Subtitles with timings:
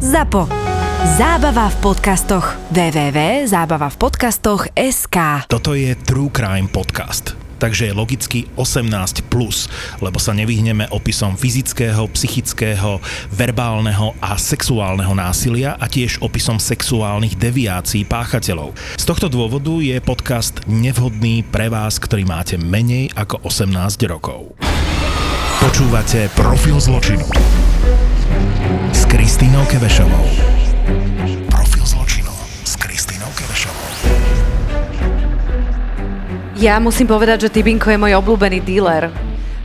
[0.00, 0.48] ZAPO.
[1.20, 2.56] Zábava v podcastoch.
[2.72, 7.36] www.zábavavpodcastoch.sk Toto je True Crime Podcast.
[7.60, 9.68] Takže je logicky 18+, plus,
[10.00, 12.96] lebo sa nevyhneme opisom fyzického, psychického,
[13.28, 18.72] verbálneho a sexuálneho násilia a tiež opisom sexuálnych deviácií páchateľov.
[18.96, 24.56] Z tohto dôvodu je podcast nevhodný pre vás, ktorý máte menej ako 18 rokov.
[25.60, 27.28] Počúvate Profil zločinu
[29.10, 30.22] Kristínou Kevešovou.
[31.50, 32.30] Profil zločinu
[32.62, 33.90] s Kristínou Kevešovou.
[36.54, 39.10] Ja musím povedať, že Tibinko je môj obľúbený dealer.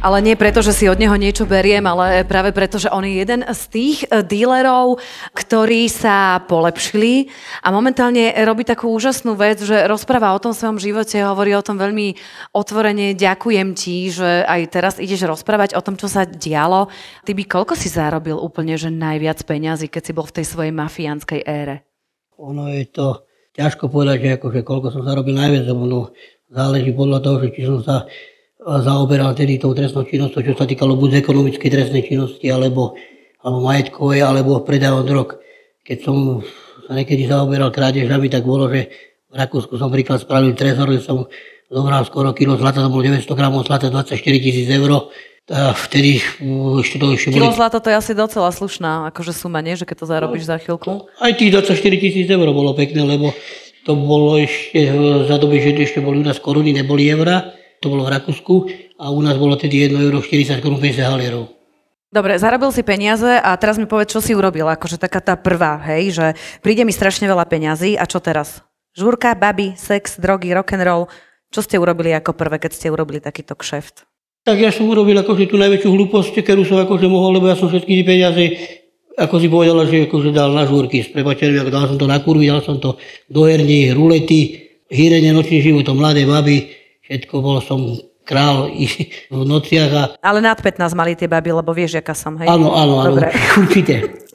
[0.05, 3.25] Ale nie preto, že si od neho niečo beriem, ale práve preto, že on je
[3.25, 5.01] jeden z tých eh, dílerov,
[5.33, 7.33] ktorí sa polepšili
[7.65, 11.81] a momentálne robí takú úžasnú vec, že rozpráva o tom svojom živote, hovorí o tom
[11.81, 12.21] veľmi
[12.53, 13.17] otvorene.
[13.17, 16.85] Ďakujem ti, že aj teraz ideš rozprávať o tom, čo sa dialo.
[17.25, 20.69] Ty by koľko si zarobil úplne, že najviac peňazí, keď si bol v tej svojej
[20.69, 21.81] mafiánskej ére?
[22.37, 23.25] Ono je to
[23.57, 25.99] ťažko povedať, že akože koľko som zarobil najviac, lebo no,
[26.53, 28.05] záleží podľa toho, že či som sa
[28.65, 32.97] zaoberal tedy tou trestnou činnosťou, čo sa týkalo buď ekonomickej trestnej činnosti, alebo,
[33.45, 35.37] alebo majetkovej, alebo predajom drog.
[35.85, 36.41] Keď som
[36.89, 38.89] sa niekedy zaoberal krádežami, tak bolo, že
[39.29, 41.29] v Rakúsku som príklad spravil trezor, že som
[41.69, 45.13] zobral skoro kilo zlata, to bolo 900 gramov zlata, 24 tisíc eur.
[45.45, 46.25] A vtedy
[46.81, 47.57] ešte to ešte Kilo boli...
[47.61, 49.77] zlata to je asi docela slušná akože suma, nie?
[49.77, 51.05] Že keď to zarobíš za chvíľku.
[51.21, 53.29] Aj tých 24 tisíc eur bolo pekné, lebo
[53.85, 54.89] to bolo ešte
[55.29, 57.53] za doby, že ešte boli u nás koruny, neboli eurá.
[57.83, 58.55] To bolo v Rakúsku
[58.99, 61.55] a u nás bolo tedy 1 euro 40 korun 50 halierov.
[62.15, 64.71] Dobre, zarobil si peniaze a teraz mi povedz, čo si urobil.
[64.71, 66.25] Akože taká tá prvá, hej, že
[66.63, 68.63] príde mi strašne veľa peňazí a čo teraz?
[68.95, 71.11] Žúrka, baby, sex, drogy, rock'n'roll.
[71.51, 74.07] Čo ste urobili ako prvé, keď ste urobili takýto kšeft?
[74.47, 77.67] Tak ja som urobil akože tú najväčšiu hlúposť, ktorú som akože mohol, lebo ja som
[77.67, 78.43] všetky tie peniaze,
[79.17, 82.23] ako si povedala, že akože dal na žúrky s prepačením, ako dal som to na
[82.23, 82.95] kurvy, dal som to
[83.27, 86.71] do herní, rulety, hýrenie nočných životov, mladé baby,
[87.05, 88.89] všetko bol som král i
[89.29, 92.49] v nociach a Ale nad 15 mali tie baby, lebo vieš, aká som, hej?
[92.49, 93.29] áno, áno, áno, Dobre.
[93.61, 94.25] určite.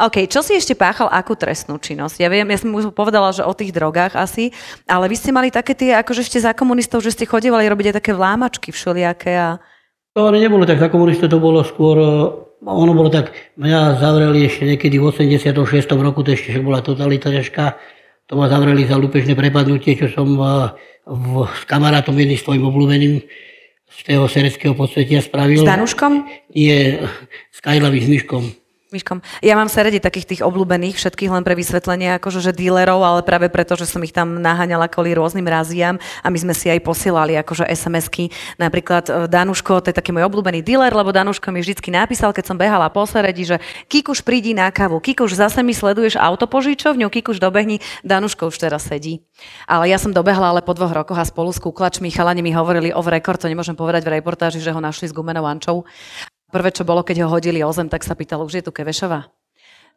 [0.00, 2.16] OK, čo si ešte páchal, akú trestnú činnosť?
[2.24, 4.52] Ja viem, ja som už povedala, že o tých drogách asi,
[4.88, 7.96] ale vy ste mali také tie, akože ešte za komunistov, že ste chodívali robiť aj
[8.00, 9.60] také vlámačky všelijaké a...
[10.16, 12.08] To ale nebolo tak za komunistov, to bolo skôr, e,
[12.64, 15.52] ono bolo tak, mňa zavreli ešte niekedy v 86.
[16.00, 17.76] roku, to ešte bola totalita ťažká,
[18.26, 20.44] to ma zavreli za lúpežné prepadnutie, čo som e,
[21.06, 23.14] v, s kamarátom jedným svojim obľúbeným
[23.86, 25.62] z toho sereckého podsvetia spravil.
[25.62, 26.12] S Danuškom?
[26.52, 27.06] Nie,
[27.54, 28.65] s Kajlavým Myškom.
[28.86, 29.18] Myškom.
[29.42, 33.50] Ja mám seredi takých tých obľúbených, všetkých len pre vysvetlenie, akože že dílerov, ale práve
[33.50, 37.34] preto, že som ich tam naháňala kvôli rôznym raziam a my sme si aj posielali
[37.34, 38.30] akože SMS-ky.
[38.62, 42.46] Napríklad e, Danuško, to je taký môj obľúbený dealer, lebo Danuško mi vždycky napísal, keď
[42.46, 43.56] som behala po seredi, že
[43.90, 49.26] Kikuš prídi na kávu, Kikuš zase mi sleduješ autopožičovňu, Kikuš dobehni, Danuško už teraz sedí.
[49.66, 52.94] Ale ja som dobehla ale po dvoch rokoch a spolu s kúklačmi chalani mi hovorili
[52.94, 55.82] o record, to nemôžem povedať v reportáži, že ho našli s gumenou ančou.
[56.46, 59.26] Prvé, čo bolo, keď ho hodili o zem, tak sa pýtal, už je tu Kevešová?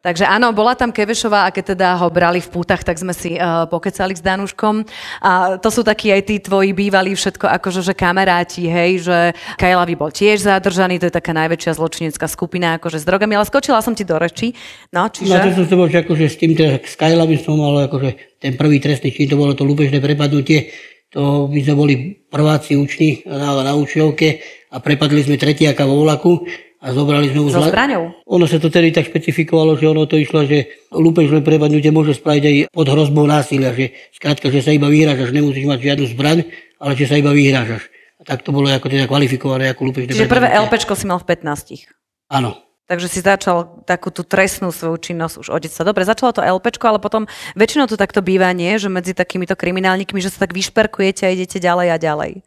[0.00, 3.36] Takže áno, bola tam Kevešová a keď teda ho brali v pútach, tak sme si
[3.36, 4.88] uh, pokecali s Danuškom.
[5.20, 10.00] A to sú takí aj tí tvoji bývalí všetko akože že kamaráti, hej, že Kajlavi
[10.00, 13.92] bol tiež zadržaný, to je taká najväčšia zločinecká skupina akože s drogami, ale skočila som
[13.92, 14.56] ti do reči.
[14.88, 15.36] No, čiže...
[15.36, 18.56] Na to som bol, že akože s tým teda s Kajlami som mal akože ten
[18.56, 20.72] prvý trestný čin, to bolo to lúpežné prepadnutie,
[21.10, 21.94] to my sme boli
[22.30, 24.28] prváci uční na, na učňovke
[24.70, 26.46] a prepadli sme tretiaka vo vlaku
[26.80, 27.52] a zobrali sme už...
[27.52, 28.14] So zbraňou?
[28.24, 32.44] Ono sa to tedy tak špecifikovalo, že ono to išlo, že lúpežné prepadnutie môže spraviť
[32.46, 36.38] aj pod hrozbou násilia, že skrátka, že sa iba vyhrážaš, nemusíš mať žiadnu zbraň,
[36.80, 37.90] ale že sa iba vyhrážaš.
[38.20, 40.52] A tak to bolo ako teda kvalifikované ako lúpežné Čiže prvé.
[40.56, 41.90] LPčko si mal v 15.
[42.32, 42.69] Áno.
[42.90, 45.86] Takže si začal takú tú trestnú svoju činnosť už od detstva.
[45.86, 48.82] Dobre, začalo to LPčko, ale potom väčšinou to takto býva, nie?
[48.82, 52.42] Že medzi takýmito kriminálnikmi, že sa tak vyšperkujete a idete ďalej a ďalej.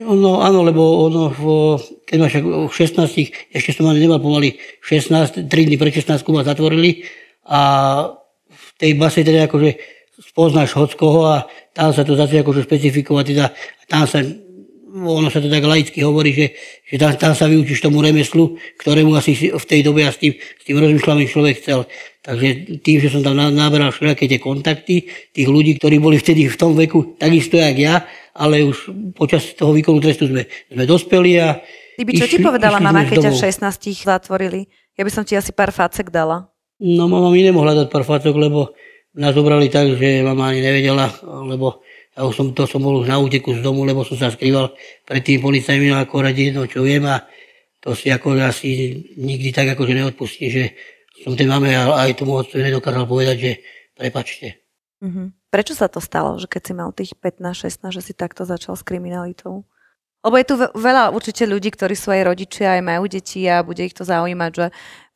[0.00, 1.44] No áno, lebo ono, v,
[2.08, 6.42] keď máš v 16, ešte som ani nemal pomaly 16, 3 dní pred 16 ma
[6.42, 7.04] zatvorili
[7.44, 7.60] a
[8.48, 9.76] v tej base teda akože
[10.32, 11.36] spoznáš hockoho a
[11.76, 13.46] tam sa to začne akože špecifikovať, teda
[13.86, 14.24] tam sa,
[15.08, 16.46] ono sa to tak laicky hovorí, že,
[16.86, 20.22] že tam, tam sa vyučíš tomu remeslu, ktorému asi si v tej dobe a s
[20.22, 21.90] tým, s tým rozmýšľavým človek chcel.
[22.22, 26.46] Takže tým, že som tam na- naberal všetky tie kontakty, tých ľudí, ktorí boli vtedy
[26.46, 28.06] v tom veku, takisto jak ja,
[28.36, 31.58] ale už počas toho výkonu trestu sme, sme dospeli a
[31.98, 33.44] by čo ti išli- povedala išli mama, keď ťa v domov.
[33.76, 34.60] 16 zatvorili?
[34.96, 36.48] Ja by som ti asi pár facek dala.
[36.82, 38.74] No mama mi nemohla dať pár facok, lebo
[39.14, 43.08] nás zobrali tak, že mama ani nevedela, lebo ja už som, to som bol už
[43.08, 44.76] na úteku z domu, lebo som sa skrýval
[45.08, 47.24] pred tým policajmi no ako radi jedno, čo viem a
[47.82, 50.64] to si ako asi nikdy tak akože neodpustí, že
[51.24, 53.52] som tej mame a aj tomu otcovi nedokázal povedať, že
[53.96, 54.62] prepačte.
[55.02, 55.34] Uh-huh.
[55.50, 58.86] Prečo sa to stalo, že keď si mal tých 15-16, že si takto začal s
[58.86, 59.66] kriminalitou?
[60.22, 63.82] Lebo je tu veľa určite ľudí, ktorí sú aj rodičia, aj majú deti a bude
[63.82, 64.66] ich to zaujímať, že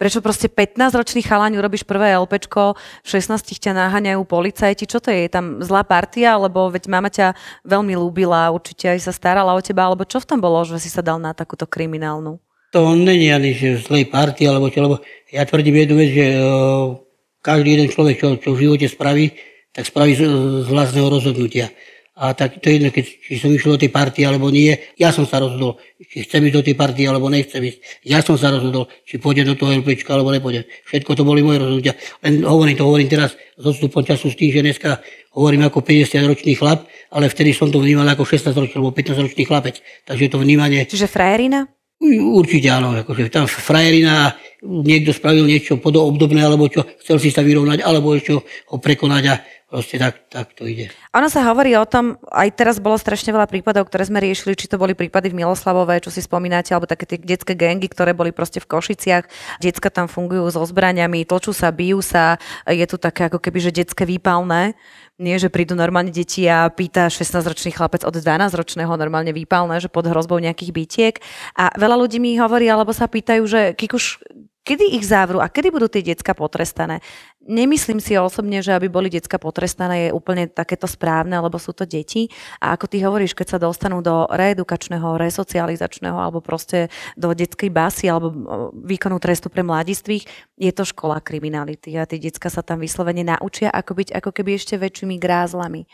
[0.03, 5.26] prečo proste 15-ročný chalaň urobíš prvé LPčko, v 16 ťa naháňajú policajti, čo to je?
[5.26, 9.62] Je tam zlá partia, lebo veď mama ťa veľmi ľúbila, určite aj sa starala o
[9.62, 12.43] teba, alebo čo v tom bolo, že si sa dal na takúto kriminálnu?
[12.75, 14.99] To není ani zlej partii, alebo čo, lebo
[15.31, 16.99] ja tvrdím jednu vec, že uh,
[17.47, 19.38] každý jeden človek, čo, čo v živote spraví,
[19.70, 20.26] tak spraví z,
[20.64, 21.70] z vlastného rozhodnutia.
[22.17, 24.73] A tak to je jedno, keď, či som išiel do tej partie alebo nie.
[24.97, 28.09] Ja som sa rozhodol, či chcem ísť do tej partie alebo nechcem ísť.
[28.09, 30.65] Ja som sa rozhodol, či pôjdem do toho LPčka alebo nepôjdem.
[30.89, 31.93] Všetko to boli moje rozhodnutia.
[32.25, 35.05] Len hovorím to, hovorím teraz s odstupom času s tým, že dneska
[35.37, 39.85] hovorím ako 50-ročný chlap, ale vtedy som to vnímal ako 16-ročný alebo 15-ročný chlapec.
[40.09, 40.89] Takže to vnímanie...
[40.89, 41.69] Čiže frajerina?
[42.07, 47.81] Určite áno, akože tam frajerina, niekto spravil niečo podobné, alebo čo, chcel si sa vyrovnať,
[47.81, 49.35] alebo ešte ho prekonať a
[49.67, 50.95] proste tak, tak to ide.
[51.11, 54.71] Ono sa hovorí o tom, aj teraz bolo strašne veľa prípadov, ktoré sme riešili, či
[54.71, 58.31] to boli prípady v Miloslavove, čo si spomínate, alebo také tie detské gengy, ktoré boli
[58.31, 59.27] proste v Košiciach.
[59.59, 62.39] Decka tam fungujú so zbraniami, tlčú sa, bijú sa,
[62.71, 64.79] je tu také ako keby, že detské výpalné.
[65.17, 70.05] Nie, že prídu normálne deti a pýta 16-ročný chlapec od 12-ročného normálne výpalné, že pod
[70.05, 71.15] hrozbou nejakých bytiek.
[71.57, 74.21] A veľa ľudí mi hovorí, alebo sa pýtajú, že Kikuš,
[74.67, 76.99] kedy ich závru a kedy budú tie decka potrestané.
[77.47, 81.87] Nemyslím si osobne, že aby boli decka potrestané je úplne takéto správne, lebo sú to
[81.87, 82.27] deti.
[82.59, 88.11] A ako ty hovoríš, keď sa dostanú do reedukačného, resocializačného alebo proste do detskej basy
[88.11, 88.35] alebo
[88.75, 90.27] výkonu trestu pre mladistvých,
[90.59, 94.59] je to škola kriminality a tie decka sa tam vyslovene naučia, ako byť ako keby
[94.59, 95.87] ešte väčšími grázlami.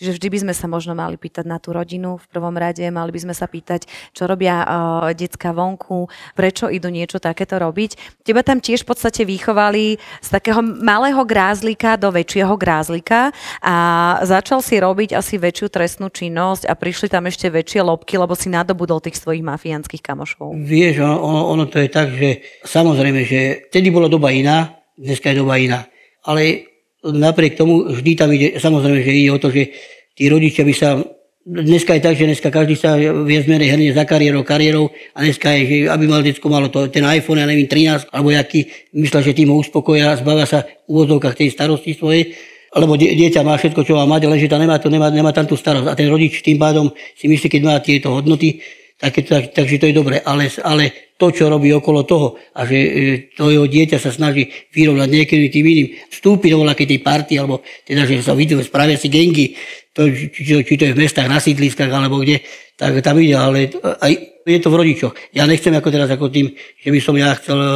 [0.00, 3.12] Čiže vždy by sme sa možno mali pýtať na tú rodinu v prvom rade, mali
[3.12, 3.84] by sme sa pýtať,
[4.16, 8.24] čo robia uh, decka vonku, prečo idú niečo takéto robiť.
[8.24, 13.28] Teba tam tiež v podstate vychovali z takého malého grázlika do väčšieho grázlika
[13.60, 13.76] a
[14.24, 18.48] začal si robiť asi väčšiu trestnú činnosť a prišli tam ešte väčšie lobky, lebo si
[18.48, 20.56] nadobudol tých svojich mafiánskych kamošov.
[20.56, 25.44] Vieš, ono, ono to je tak, že samozrejme, že vtedy bola doba iná, dneska je
[25.44, 25.84] doba iná.
[26.24, 26.69] Ale
[27.04, 29.72] napriek tomu vždy tam ide, samozrejme, že ide o to, že
[30.16, 31.00] tí rodičia by sa
[31.40, 35.48] Dneska je tak, že dneska každý sa viac menej herne za kariérou, kariérou a dneska
[35.56, 39.24] je, že aby mal detsko malo to, ten iPhone, ja neviem, 13 alebo jaký, myslel,
[39.24, 42.36] že tým ho uspokoja, zbavia sa v úvodzovkách tej starosti svojej,
[42.76, 45.48] lebo dieťa má všetko, čo má mať, ale že tam nemá, to, nemá, nemá tam
[45.48, 45.88] tú starosť.
[45.88, 48.60] A ten rodič tým pádom si myslí, keď má tieto hodnoty,
[49.00, 50.20] tak, tak, takže to je dobre.
[50.20, 52.90] Ale, ale to, čo robí okolo toho a že e,
[53.36, 57.60] to jeho dieťa sa snaží vyrovnať niekedy tým iným, vstúpiť do nejakej tej party, alebo
[57.84, 59.52] teda, že sa vidú, spravia si gengy,
[59.92, 62.40] to, či, či, to je v mestách, na sídliskách, alebo kde,
[62.80, 63.68] tak tam ide, ale
[64.00, 64.12] aj
[64.48, 65.12] je to v rodičoch.
[65.36, 67.68] Ja nechcem ako teraz ako tým, že by som ja chcel e,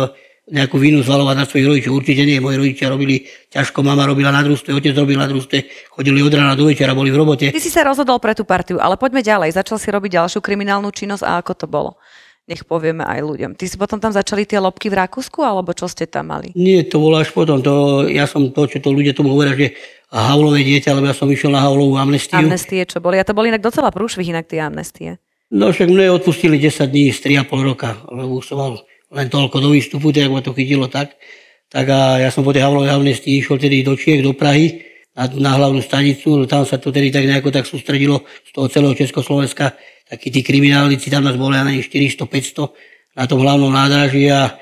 [0.44, 1.93] nejakú vinu zvalovať na svojich rodičov.
[1.93, 6.25] Určite nie, moji rodičia robili ťažko, mama robila na družstve, otec robil na družstve, chodili
[6.25, 7.52] od rána do večera, boli v robote.
[7.52, 9.56] Ty si sa rozhodol pre tú partiu, ale poďme ďalej.
[9.56, 12.00] Začal si robiť ďalšiu kriminálnu činnosť a ako to bolo?
[12.44, 13.50] Nech povieme aj ľuďom.
[13.56, 16.52] Ty si potom tam začali tie lobky v Rakúsku, alebo čo ste tam mali?
[16.52, 17.64] Nie, to bolo až potom.
[17.64, 19.73] To, ja som to, čo to ľudia tomu hovoria, že
[20.14, 22.38] Havlové dieťa, lebo ja som išiel na Havlovú amnestiu.
[22.38, 23.19] Amnestie, čo boli?
[23.19, 25.19] A to boli inak docela prúšvih inak tie amnestie.
[25.50, 28.73] No však mne odpustili 10 dní z 3,5 roka, lebo som mal
[29.11, 31.17] len toľko do výstupu, tak ma to chytilo tak.
[31.73, 34.84] Tak a ja som po tej Havlovej amnestii išiel tedy do Čiech, do Prahy,
[35.15, 38.67] na, na hlavnú stanicu, no tam sa to tedy tak nejako tak sústredilo z toho
[38.67, 39.74] celého Československa,
[40.15, 44.55] takí tí kriminálnici, tam nás boli, ja 400-500 na tom hlavnom nádraží a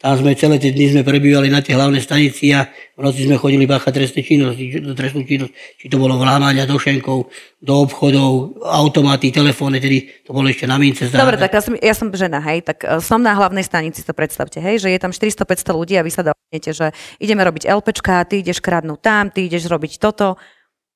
[0.00, 2.64] tam sme celé tie dny sme prebývali na tie hlavné stanici a
[2.96, 7.28] v noci sme chodili báchať trestné činnosti, trestnú činnosť, či to bolo vlámania do šenkov,
[7.60, 11.04] do obchodov, automaty, telefóny, tedy to bolo ešte na mince.
[11.12, 14.16] Dobre, tak ja som, ja som žena, hej, tak e, som na hlavnej stanici, to
[14.16, 18.24] predstavte, hej, že je tam 400-500 ľudí a vy sa dohodnete, že ideme robiť LPčka,
[18.24, 20.40] ty ideš kradnúť tam, ty ideš robiť toto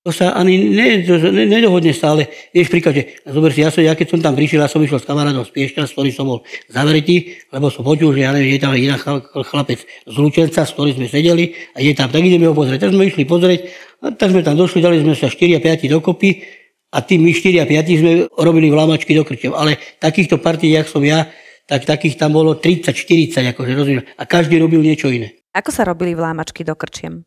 [0.05, 2.29] to sa ani ne, to, ne, nedohodne stále.
[2.53, 5.01] Vieš, príklad, že zober si, ja, som, ja keď som tam prišiel, ja som išiel
[5.01, 8.53] s kamarátom z Piešťa, s ktorým som bol zavretý, lebo som počul, že ja neviem,
[8.53, 12.45] je tam iná chlapec z Lučenca, s ktorým sme sedeli a je tam, tak ideme
[12.45, 12.85] ho pozrieť.
[12.85, 13.61] Tak sme išli pozrieť,
[14.05, 16.45] a tak sme tam došli, dali sme sa 4 a 5 dokopy
[16.93, 19.57] a tým my 4 a 5 sme robili vlámačky do krčev.
[19.57, 21.33] Ale takýchto partí, jak som ja,
[21.65, 24.05] tak takých tam bolo 30-40, akože rozumiem.
[24.21, 25.33] A každý robil niečo iné.
[25.57, 27.25] Ako sa robili vlámačky do krčiem?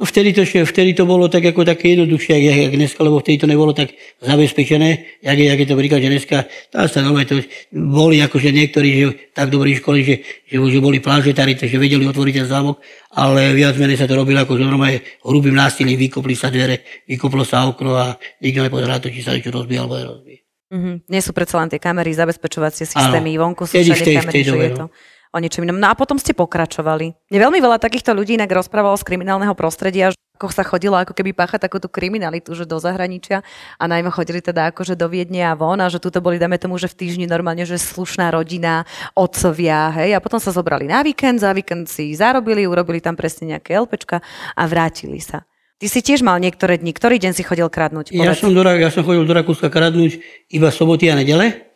[0.00, 3.44] No vtedy to, vtedy to bolo tak ako také jednoduchšie, jak, jak dneska, lebo vtedy
[3.44, 3.92] to nebolo tak
[4.24, 6.36] zabezpečené, jak je, jak je to príklad, že dneska,
[6.72, 7.36] tá sa nové to
[7.68, 9.04] boli akože niektorí, že
[9.36, 10.14] tak dobrí školy, že,
[10.48, 12.80] že, že boli plážetári, takže vedeli otvoriť ten zámok,
[13.12, 17.44] ale viac menej sa to robilo ako že normálne hrubým násilím, vykopli sa dvere, vykoplo
[17.44, 20.40] sa okno a nikto nepozeral to, či sa niečo rozbije alebo nerozbije.
[20.72, 21.12] Mm-hmm.
[21.12, 24.88] Nie sú predsa len tie kamery, zabezpečovacie systémy, vonku sú všade kamery, že je to...
[24.88, 25.78] No o niečom inom.
[25.78, 27.14] No a potom ste pokračovali.
[27.30, 30.10] Mne veľmi veľa takýchto ľudí inak rozprávalo z kriminálneho prostredia,
[30.40, 33.44] ako sa chodilo ako keby páchať takúto kriminalitu, že do zahraničia
[33.76, 36.80] a najmä chodili teda akože do Viedne a von a že tuto boli, dáme tomu,
[36.80, 41.44] že v týždni normálne, že slušná rodina, otcovia, hej, a potom sa zobrali na víkend,
[41.44, 44.24] za víkend si zarobili, urobili tam presne nejaké LPčka
[44.56, 45.44] a vrátili sa.
[45.76, 48.12] Ty si tiež mal niektoré dni, ktorý deň si chodil kradnúť?
[48.16, 50.20] Ja som, do, ja som chodil do Rakúska kradnúť
[50.52, 51.68] iba soboty a nedele.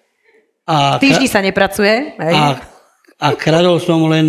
[0.64, 2.16] A Týždni sa nepracuje.
[2.16, 2.36] Hej.
[2.36, 2.60] A,
[3.24, 4.28] a kradol som len,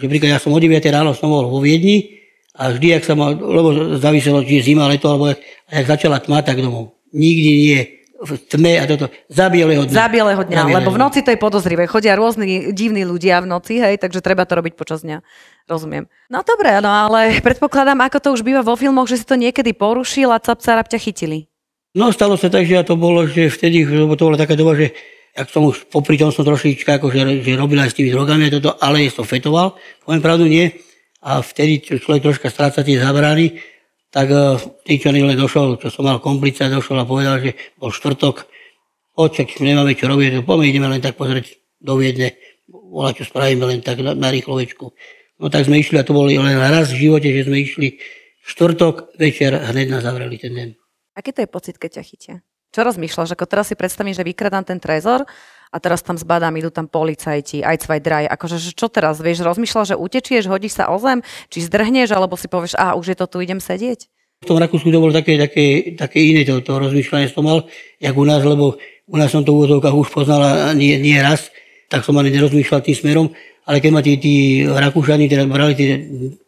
[0.00, 2.24] že príklad, ja som o 9 ráno som bol vo Viedni
[2.56, 6.24] a vždy, ak sa mal, lebo záviselo, či je zima, leto, alebo ak, ak začala
[6.24, 6.96] tma, tak domov.
[7.12, 7.80] Nikdy nie
[8.20, 9.96] v tme a toto, za bieleho dňa.
[9.96, 11.88] Za bieleho dňa, za lebo v noci to je podozrivé.
[11.88, 15.24] Chodia rôzni divní ľudia v noci, hej, takže treba to robiť počas dňa.
[15.64, 16.04] Rozumiem.
[16.28, 19.72] No dobre, no ale predpokladám, ako to už býva vo filmoch, že si to niekedy
[19.72, 21.48] porušil a cap ťa chytili.
[21.96, 24.76] No stalo sa tak, že ja to bolo, že vtedy, lebo to bola taká doba,
[24.76, 24.92] že
[25.36, 28.54] ak som už popri tom som trošička akože, že robil aj s tými drogami a
[28.54, 30.74] toto, ale to fetoval, poviem pravdu nie.
[31.20, 33.60] A vtedy človek troška stráca tie zabrány,
[34.10, 34.58] tak uh,
[34.88, 38.48] len došol, čo som mal komplica, došol a povedal, že bol štvrtok,
[39.14, 42.34] očak, nemáme čo robiť, poďme ideme len tak pozrieť do Viedne,
[42.66, 44.92] volá, čo spravíme len tak na, na rýchlovečku.
[45.40, 47.96] No tak sme išli a to boli len raz v živote, že sme išli
[48.44, 50.68] štvrtok večer hneď nás zavreli ten deň.
[51.16, 52.36] Aký to je pocit, keď ťa chytia?
[52.70, 53.34] Čo rozmýšľaš?
[53.34, 55.26] Ako teraz si predstavím, že vykradám ten trezor
[55.74, 58.24] a teraz tam zbadám, idú tam policajti, aj cvaj draj.
[58.30, 59.18] Akože, že čo teraz?
[59.18, 63.14] Vieš, rozmýšľaš, že utečieš, hodíš sa o zem, či zdrhneš, alebo si povieš, a už
[63.14, 64.06] je to tu, idem sedieť?
[64.40, 67.66] V tom Rakúsku to bolo také, také, také iné to, to rozmýšľanie som mal,
[68.00, 68.78] jak u nás, lebo
[69.10, 71.50] u nás som to v úvodovkách už poznal nie, nie raz,
[71.90, 73.26] tak som ani nerozmýšľal tým smerom,
[73.68, 75.84] ale keď ma tí, tí Rakúšani teda brali tí,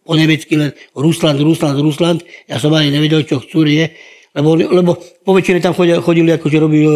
[0.09, 3.93] po nemecky len Rusland, Rusland, Rusland, ja som ani nevedel, čo chcú, nie,
[4.33, 6.89] lebo, lebo po väčšine tam chodili, chodili akože robili,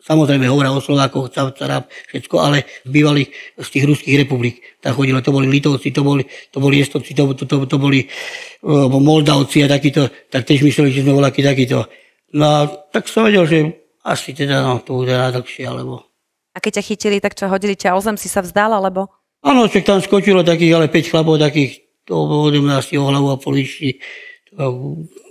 [0.00, 3.26] samozrejme hovoria o Slovákoch, Carab, všetko, ale bývali
[3.58, 4.62] z tých ruských republik.
[4.78, 8.06] Tam chodili, to boli Litovci, to boli, to boli Estovci, to, to, to, to boli
[8.06, 11.90] uh, Moldavci a takýto, tak tiež mysleli, že sme aký takýto.
[12.32, 12.58] No a
[12.94, 13.58] tak som vedel, že
[14.06, 16.06] asi teda no, to bude najdlhšie, alebo...
[16.54, 19.10] A keď ťa chytili, tak čo, hodili ťa o zem, si sa vzdal, alebo?
[19.42, 23.38] Áno, však tam skočilo takých, ale 5 chlapov takých, to mňa asi o hlavu a
[23.38, 24.02] poličky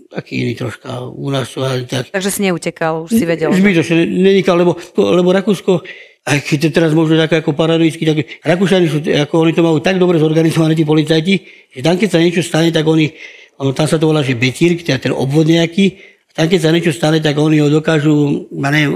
[0.10, 2.04] taký iný troška u nás aj tak.
[2.10, 3.54] Takže si neutekal, už si vedel.
[3.54, 5.86] Zbytočne nenikal, lebo, lebo Rakúsko,
[6.26, 9.78] aj keď to teraz možno také ako paranoicky, tak Rakúšani sú, ako oni to majú
[9.80, 11.34] tak dobre zorganizované, tí policajti,
[11.70, 13.14] že tam keď sa niečo stane, tak oni,
[13.62, 16.02] ono, tam sa to volá, že Betírk, teda ten obvod nejaký,
[16.34, 18.94] tam keď sa niečo stane, tak oni ho dokážu, neviem,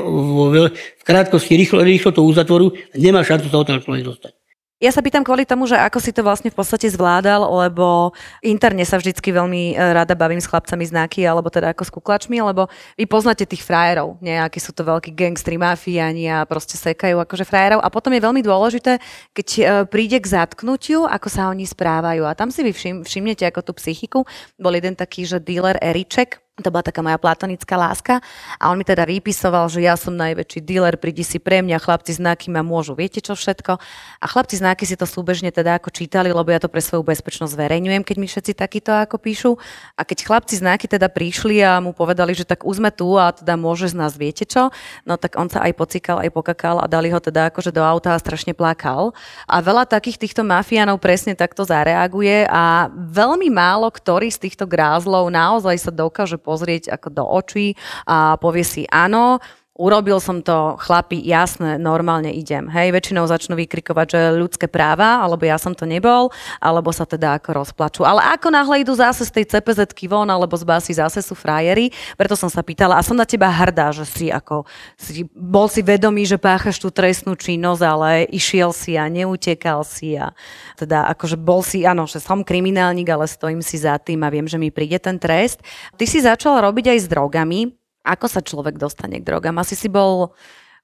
[0.74, 4.34] v krátkosti rýchlo, rýchlo to uzatvoru, nemá šancu sa od toho človek dostať.
[4.84, 8.12] Ja sa pýtam kvôli tomu, že ako si to vlastne v podstate zvládal, lebo
[8.44, 12.44] interne sa vždycky veľmi e, rada bavím s chlapcami znaky, alebo teda ako s kuklačmi,
[12.44, 12.68] lebo
[13.00, 17.80] vy poznáte tých frajerov, nejakí sú to veľkí gangstri, mafiáni a proste sekajú akože frajerov.
[17.80, 19.00] A potom je veľmi dôležité,
[19.32, 22.28] keď e, príde k zatknutiu, ako sa oni správajú.
[22.28, 24.28] A tam si vy všim, všimnete ako tú psychiku.
[24.60, 28.22] Bol jeden taký, že dealer Eriček, to bola taká moja platonická láska
[28.62, 32.14] a on mi teda vypisoval, že ja som najväčší dealer, prídi si pre mňa, chlapci
[32.14, 33.82] znaky ma môžu, viete čo všetko.
[34.22, 37.58] A chlapci znaky si to súbežne teda ako čítali, lebo ja to pre svoju bezpečnosť
[37.58, 39.58] zverejňujem, keď mi všetci takýto ako píšu.
[39.98, 43.58] A keď chlapci znaky teda prišli a mu povedali, že tak uzme tu a teda
[43.58, 44.70] môže z nás, viete čo,
[45.10, 48.14] no tak on sa aj pocikal, aj pokakal a dali ho teda akože do auta
[48.14, 49.10] a strašne plakal.
[49.50, 55.34] A veľa takých týchto mafiánov presne takto zareaguje a veľmi málo ktorý z týchto grázlov
[55.34, 57.74] naozaj sa dokáže pozrieť ako do očí
[58.06, 59.40] a povie si áno,
[59.74, 62.70] urobil som to, chlapi, jasné, normálne idem.
[62.70, 66.30] Hej, väčšinou začnú vykrikovať, že ľudské práva, alebo ja som to nebol,
[66.62, 68.02] alebo sa teda ako rozplačú.
[68.06, 71.90] Ale ako náhle idú zase z tej cpz von, alebo z basy zase sú frajery,
[72.14, 75.82] preto som sa pýtala a som na teba hrdá, že si ako, si, bol si
[75.82, 80.38] vedomý, že páchaš tú trestnú činnosť, ale išiel si a neutekal si a
[80.78, 84.46] teda akože bol si, áno, že som kriminálnik, ale stojím si za tým a viem,
[84.46, 85.66] že mi príde ten trest.
[85.98, 89.56] Ty si začal robiť aj s drogami, ako sa človek dostane k drogám?
[89.60, 90.36] Asi si bol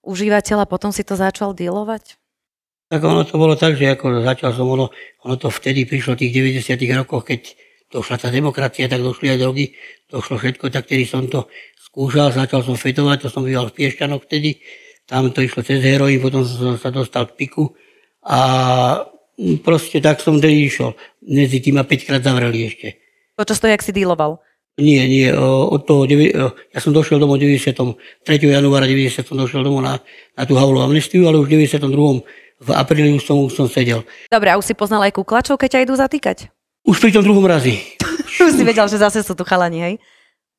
[0.08, 2.16] užívateľ a potom si to začal dealovať?
[2.90, 4.90] Tak ono to bolo tak, že ako začal som, ono,
[5.22, 7.54] ono to vtedy prišlo v tých 90 rokoch, keď
[7.94, 9.78] došla tá demokracia, tak došli aj drogy,
[10.10, 11.46] došlo všetko, tak tedy som to
[11.78, 14.62] skúšal, začal som fetovať, to som býval v Piešťanoch vtedy,
[15.06, 17.74] tam to išlo cez heroín, potom som sa dostal k piku
[18.26, 18.40] a
[19.66, 20.94] proste tak som tedy išiel.
[21.26, 22.98] Medzi tým ma 5 krát zavreli ešte.
[23.38, 24.42] Počas toho, jak si dealoval?
[24.80, 27.76] Nie, nie, od toho, ja som došiel domov 90.
[27.76, 28.40] 3.
[28.40, 29.28] januára 90.
[29.28, 30.00] som došiel domov na,
[30.34, 32.24] na tú havlu amnestiu, ale už v 92.
[32.60, 34.04] v apríli už som, už som sedel.
[34.32, 36.38] Dobre, a už si poznal aj kuklačov, keď ťa idú zatýkať?
[36.88, 37.80] Už pri tom druhom razi.
[38.48, 39.96] už si vedel, že zase sú tu chalani, hej?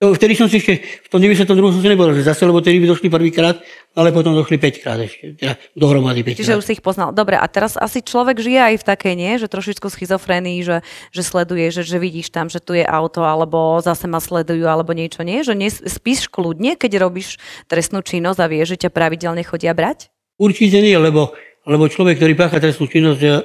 [0.01, 1.45] To, vtedy som si ešte, v tom 92.
[1.77, 3.61] som si nebol, že zase, lebo tedy by došli prvýkrát,
[3.93, 6.61] ale potom došli 5 krát ešte, teda dohromady 5 Čiže krát.
[6.61, 7.13] už si ich poznal.
[7.13, 9.37] Dobre, a teraz asi človek žije aj v takej, nie?
[9.37, 10.81] Že trošičku schizofrénii, že,
[11.13, 14.97] že sleduje, že, že vidíš tam, že tu je auto, alebo zase ma sledujú, alebo
[14.97, 15.45] niečo, nie?
[15.45, 17.37] Že spíš kľudne, keď robíš
[17.69, 20.09] trestnú činnosť a vieš, že ťa pravidelne chodia brať?
[20.41, 21.37] Určite nie, lebo,
[21.69, 23.45] lebo človek, ktorý pácha trestnú činnosť a-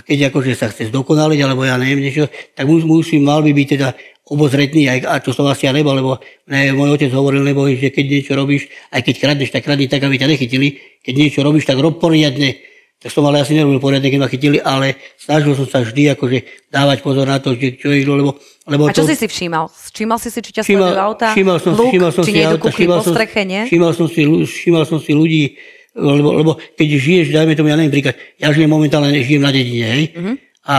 [0.00, 3.68] keď akože sa chce zdokonaliť, alebo ja neviem niečo, tak mus, musí, mal by byť
[3.74, 3.88] teda
[4.30, 7.90] obozretný, aj, a čo som asi ja nebol, lebo ne, môj otec hovoril, nebo, že
[7.90, 10.78] keď niečo robíš, aj keď kradneš, tak kradni tak, aby ťa nechytili.
[11.02, 12.62] Keď niečo robíš, tak rob poriadne.
[13.00, 16.68] Tak som ale asi nerobil poriadne, keď ma chytili, ale snažil som sa vždy akože
[16.68, 18.30] dávať pozor na to, že čo išlo, lebo,
[18.68, 19.72] lebo A čo to, si si všímal?
[19.72, 21.32] Všímal si si, či ťa sledujú auta?
[21.32, 23.64] všímal som, Luk, všímal som či si auta, všímal streche, nie?
[23.64, 25.56] Všímal som si, všímal som si ľudí,
[25.96, 29.86] lebo, lebo keď žiješ, dajme tomu, ja neviem, príklad, ja žijem momentálne, žijem na dedine,
[29.90, 30.32] hej, Mhm.
[30.68, 30.76] a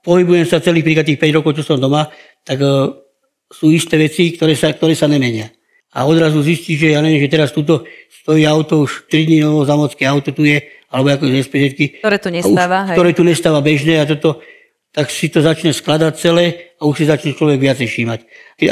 [0.00, 2.08] pohybujem sa celých príklad tých 5 rokov, čo som doma,
[2.44, 2.94] tak uh,
[3.50, 5.50] sú isté veci, ktoré sa, ktoré sa nemenia.
[5.90, 7.82] A odrazu zistíš, že ja neviem, že teraz tuto
[8.22, 12.18] stojí auto už 3 dní novo zamocké auto tu je, alebo ako z sps Ktoré
[12.22, 12.94] tu nestáva, hej.
[12.94, 14.38] Ktoré tu nestáva bežné a toto,
[14.90, 18.20] tak si to začne skladať celé a už si začne človek viacej všímať.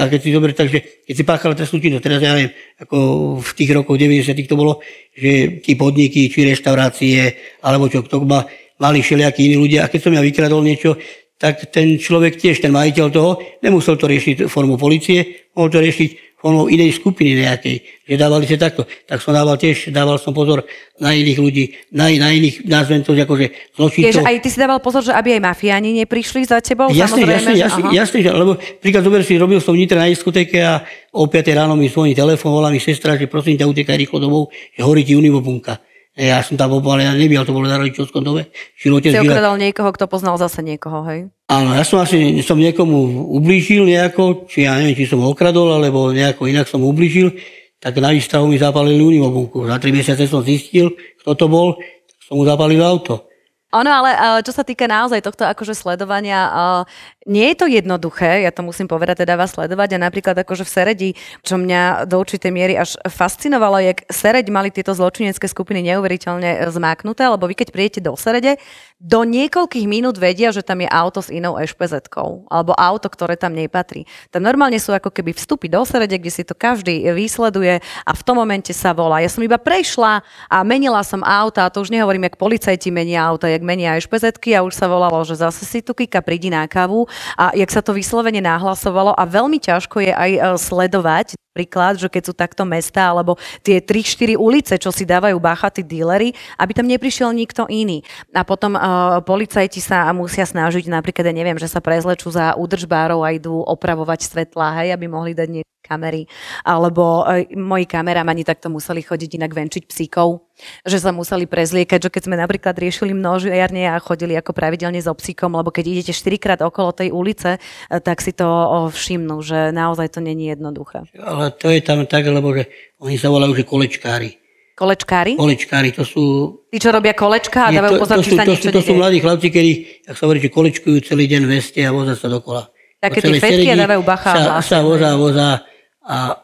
[0.02, 2.50] A keď si dobre, takže keď si páchal trestnú činnosť, teraz ja neviem,
[2.82, 2.96] ako
[3.38, 4.82] v tých rokoch 90 to bolo,
[5.14, 8.42] že tí podniky, či reštaurácie, alebo čo, kto ma,
[8.82, 9.86] mali všelijakí iní ľudia.
[9.86, 10.98] A keď som ja vykradol niečo,
[11.38, 16.28] tak ten človek tiež, ten majiteľ toho, nemusel to riešiť formou policie, mohol to riešiť
[16.38, 18.86] formou inej skupiny nejakej, že dávali sa takto.
[19.10, 20.62] Tak som dával tiež, dával som pozor
[21.02, 24.22] na iných ľudí, na, na iných, nazvem to, že akože Vieš, zločincov.
[24.22, 26.94] aj ty si dával pozor, že aby aj mafiáni neprišli za tebou?
[26.94, 30.86] Jasne, jasne, jasne, jasne, lebo príklad zober si, robil som v Nitre na diskotéke a
[31.10, 34.54] o 5 ráno mi zvoní telefón, volá mi sestra, že prosím ťa, utekaj rýchlo domov,
[34.78, 35.82] že horí ti univobunka.
[36.18, 38.50] Ja som tam bol, ale ja nebiel, to bolo na rodičovskom dome.
[38.74, 41.30] Si okradal niekoho, kto poznal zase niekoho, hej?
[41.46, 45.78] Áno, ja som asi som niekomu ublížil nejako, či ja neviem, či som ho okradol,
[45.78, 47.38] alebo nejako inak som ublížil,
[47.78, 49.62] tak na výstrahu mi zapálili univobunku.
[49.70, 50.90] Za 3 mesiace som zistil,
[51.22, 53.30] kto to bol, tak som mu zapálil auto.
[53.68, 56.82] Ono, ale ale čo sa týka naozaj tohto akože sledovania, uh,
[57.28, 60.72] nie je to jednoduché, ja to musím povedať, teda vás sledovať a napríklad akože v
[60.72, 61.10] Seredi,
[61.44, 67.28] čo mňa do určitej miery až fascinovalo, jak Sereď mali tieto zločinecké skupiny neuveriteľne zmáknuté,
[67.28, 68.56] lebo vy keď prídete do Serede,
[68.98, 72.10] do niekoľkých minút vedia, že tam je auto s inou ešpz
[72.48, 74.08] alebo auto, ktoré tam nepatrí.
[74.32, 78.22] Tam normálne sú ako keby vstupy do Serede, kde si to každý vysleduje a v
[78.24, 79.20] tom momente sa volá.
[79.20, 83.22] Ja som iba prešla a menila som auta, a to už nehovorím, jak policajti menia
[83.22, 86.64] auta, jak menia špz a už sa volalo, že zase si tu Kika prídi na
[86.66, 87.06] kávu
[87.36, 92.06] a jak sa to vyslovene nahlasovalo a veľmi ťažko je aj e, sledovať príklad, že
[92.06, 93.34] keď sú takto mesta alebo
[93.66, 98.06] tie 3-4 ulice, čo si dávajú bacha tí dílery, aby tam neprišiel nikto iný.
[98.30, 103.26] A potom uh, policajti sa musia snažiť napríklad, ja neviem, že sa prezlečú za údržbárov
[103.26, 106.28] a idú opravovať svetlá, hej, aby mohli dať niekto kamery.
[106.68, 110.44] Alebo uh, moji kameramani takto museli chodiť inak venčiť psíkov,
[110.84, 115.14] že sa museli prezliekať, že keď sme napríklad riešili množiarne a chodili ako pravidelne so
[115.14, 118.46] psíkom, lebo keď idete 4 krát okolo tej ulice, eh, tak si to
[118.92, 121.06] všimnú, že naozaj to není jednoduché.
[121.16, 122.68] Ale to je tam tak, lebo že
[123.00, 124.30] oni sa volajú, že kolečkári.
[124.78, 125.34] Kolečkári?
[125.34, 128.44] Kolečkári, to sú Tí, čo robia kolečka a dávajú to, pozor, to, či sú, sa
[128.46, 129.70] to, niečo sú, to sú mladí chlapci, ktorí,
[130.06, 132.70] ak sa hovorí, že kolečkujú celý deň v veste a vozia sa dokola.
[133.02, 135.66] Také tie fetky a dávajú bacha Sa, sa vozá, vozá
[136.08, 136.40] a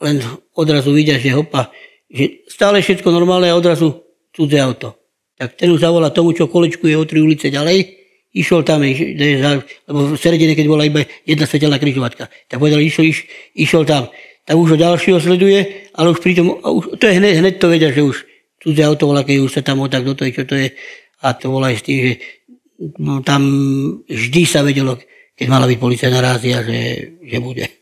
[0.00, 0.24] len
[0.56, 1.68] odrazu vidia, že hopa,
[2.08, 4.96] že stále všetko normálne a odrazu cudzie auto.
[5.36, 8.98] Tak ten už zavolá tomu, čo kolečkuje o tri ulice ďalej, išiel tam, iš,
[9.86, 14.08] lebo v Seredine, keď bola iba jedna svetelná križovatka, tak povedal, išiel, iš, išiel tam.
[14.42, 17.94] Tak už ho ďalšieho sleduje, ale už pritom, už, to je hneď, hneď to vedia,
[17.94, 18.16] že už
[18.58, 20.72] cudzie auto volá, keď už sa tam tak do toho, čo to je.
[21.22, 22.12] A to volá aj s tým, že
[22.98, 23.42] no, tam
[24.10, 24.98] vždy sa vedelo,
[25.38, 26.80] keď mala byť policajná rázia, že,
[27.22, 27.81] že bude.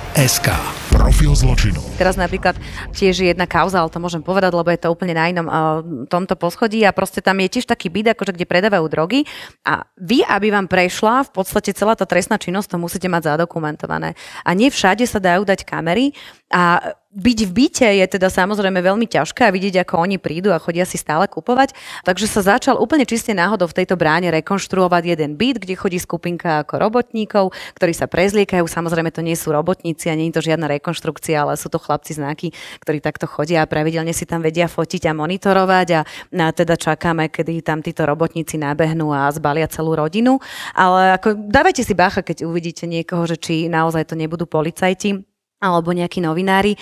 [0.15, 0.51] SK.
[0.91, 1.79] Profil zločinu.
[1.95, 2.59] Teraz napríklad
[2.91, 5.79] tiež je jedna kauza, ale to môžem povedať, lebo je to úplne na inom uh,
[6.11, 9.23] tomto poschodí a proste tam je tiež taký byt, akože kde predávajú drogy
[9.63, 14.19] a vy, aby vám prešla v podstate celá tá trestná činnosť, to musíte mať zadokumentované.
[14.43, 16.11] A nie všade sa dajú dať kamery
[16.51, 20.63] a byť v byte je teda samozrejme veľmi ťažké a vidieť, ako oni prídu a
[20.63, 21.75] chodia si stále kupovať.
[22.07, 26.63] Takže sa začal úplne čiste náhodou v tejto bráne rekonštruovať jeden byt, kde chodí skupinka
[26.63, 28.63] ako robotníkov, ktorí sa prezliekajú.
[28.63, 32.15] Samozrejme to nie sú robotníci a nie je to žiadna rekonštrukcia, ale sú to chlapci
[32.15, 36.79] znaky, ktorí takto chodia a pravidelne si tam vedia fotiť a monitorovať a, a teda
[36.79, 40.39] čakáme, kedy tam títo robotníci nabehnú a zbalia celú rodinu.
[40.71, 45.30] Ale ako, dávajte si bacha, keď uvidíte niekoho, že či naozaj to nebudú policajti
[45.61, 46.75] alebo nejakí novinári.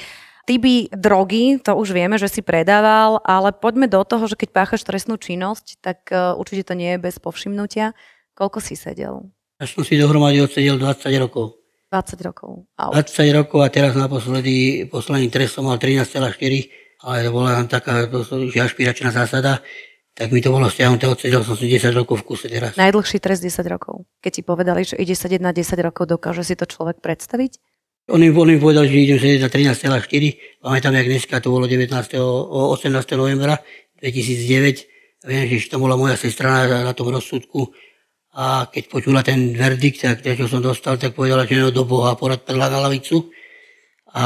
[0.47, 4.81] Tyby drogy, to už vieme, že si predával, ale poďme do toho, že keď páchaš
[4.81, 7.93] trestnú činnosť, tak uh, určite to nie je bez povšimnutia.
[8.33, 9.29] Koľko si sedel?
[9.61, 11.59] Ja som si dohromady odsedel 20 rokov.
[11.91, 12.65] 20 rokov.
[12.79, 12.89] Au.
[12.95, 16.33] 20 rokov a teraz naposledy, posledný trest som mal 13,4,
[17.05, 19.61] ale to bola taká to, že ašpiračná zásada,
[20.13, 22.75] tak mi to bolo stiahnuté, odsedel som si 10 rokov v kuse teraz.
[22.75, 24.03] Najdlhší trest 10 rokov.
[24.19, 27.61] Keď ti povedali, že ide sedieť na 10 rokov, dokáže si to človek predstaviť?
[28.09, 30.61] On im, on im že idem sedieť na 13,4.
[30.65, 31.93] Pamätám, jak dneska to bolo 19.
[31.93, 32.89] 18.
[33.13, 33.61] novembra
[34.01, 35.29] 2009.
[35.29, 37.69] Viem, že to bola moja sestra na, na tom rozsudku.
[38.33, 42.17] A keď počula ten verdikt, tak čo som dostal, tak povedala, že no do Boha
[42.17, 43.29] porad predla na lavicu.
[44.13, 44.25] A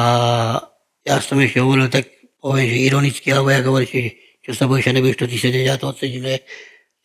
[1.04, 2.08] ja som ešte hovoril, tak
[2.40, 5.64] poviem, že ironicky, alebo ja hovorím, že čo sa bojíš a nebudeš to ty sedieť,
[5.64, 6.28] ja to odsedím.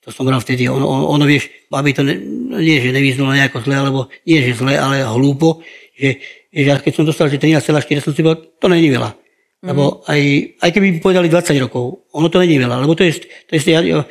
[0.03, 2.19] To som bral vtedy, ono, ono, ono vieš, aby to ne,
[2.59, 5.62] nie, že nevyznulo nejako zle, alebo nie, že zle, ale hlúpo,
[5.95, 9.11] že že keď som dostal, že 13,4 som si povedal, to není veľa.
[9.59, 9.75] Mm.
[9.75, 10.21] Lebo aj,
[10.63, 13.61] aj keby mi povedali 20 rokov, ono to není veľa, lebo to je, to je
[13.69, 14.07] ja, ja,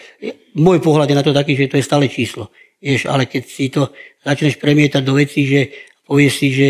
[0.60, 2.52] môj pohľad je na to taký, že to je stále číslo.
[2.84, 3.90] Vieš, ale keď si to
[4.22, 5.72] začneš premietať do veci, že
[6.06, 6.70] povieš si, že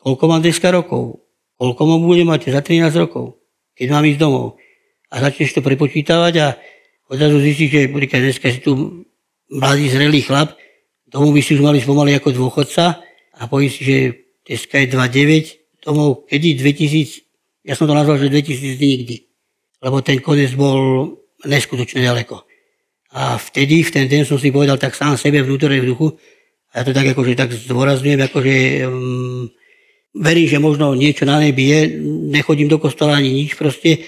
[0.00, 1.20] koľko mám dneska rokov,
[1.60, 3.38] koľko mám bude mať za 13 rokov,
[3.76, 4.56] keď mám ísť domov.
[5.12, 6.46] A začneš to prepočítavať a
[7.12, 9.04] odrazu zistíš, že dneska si tu
[9.52, 10.56] mladý, zrelý chlap,
[11.06, 13.04] domov by si už mali spomaly ako dôchodca
[13.36, 13.96] a povieš si, že
[14.48, 19.16] dneska je 2,9, domov, kedy 2000, ja som to nazval, že 2000 nikdy,
[19.84, 21.12] lebo ten konec bol
[21.44, 22.48] neskutočne ďaleko.
[23.12, 26.08] A vtedy, v ten deň som si povedal tak sám sebe vnútorne v duchu,
[26.72, 29.48] a ja to tak akože tak zdôrazňujem, akože um,
[30.12, 31.80] verím, že možno niečo na nebi je,
[32.32, 34.04] nechodím do kostola ani nič proste,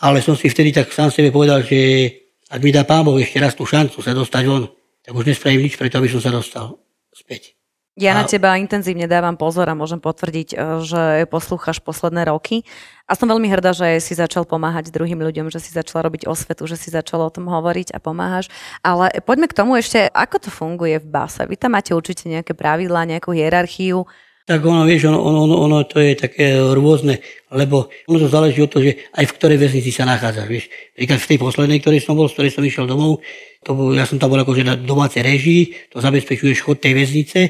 [0.00, 2.10] ale som si vtedy tak sám sebe povedal, že
[2.52, 4.68] ak mi dá Pán Boh ešte raz tú šancu sa dostať von,
[5.00, 6.76] tak už nespravím nič preto, aby som sa dostal
[7.16, 7.56] späť.
[7.94, 12.66] Ja na teba intenzívne dávam pozor a môžem potvrdiť, e, že poslúchaš posledné roky.
[13.06, 16.66] A som veľmi hrdá, že si začal pomáhať druhým ľuďom, že si začal robiť osvetu,
[16.66, 18.50] že si začal o tom hovoriť a pomáhaš.
[18.82, 21.46] Ale poďme k tomu ešte, ako to funguje v base.
[21.46, 24.10] Vy tam máte určite nejaké pravidlá, nejakú hierarchiu.
[24.44, 27.22] Tak ono, vieš, ono, ono, ono to je také rôzne,
[27.54, 30.66] lebo ono to záleží od toho, že aj v ktorej väznici sa nachádzaš, vieš.
[30.98, 33.22] Príklad v tej poslednej, ktorej som bol, z ktorej som išiel domov,
[33.64, 37.40] to bol, ja som tam bol akože na domácej režii, to zabezpečuješ chod tej väznice,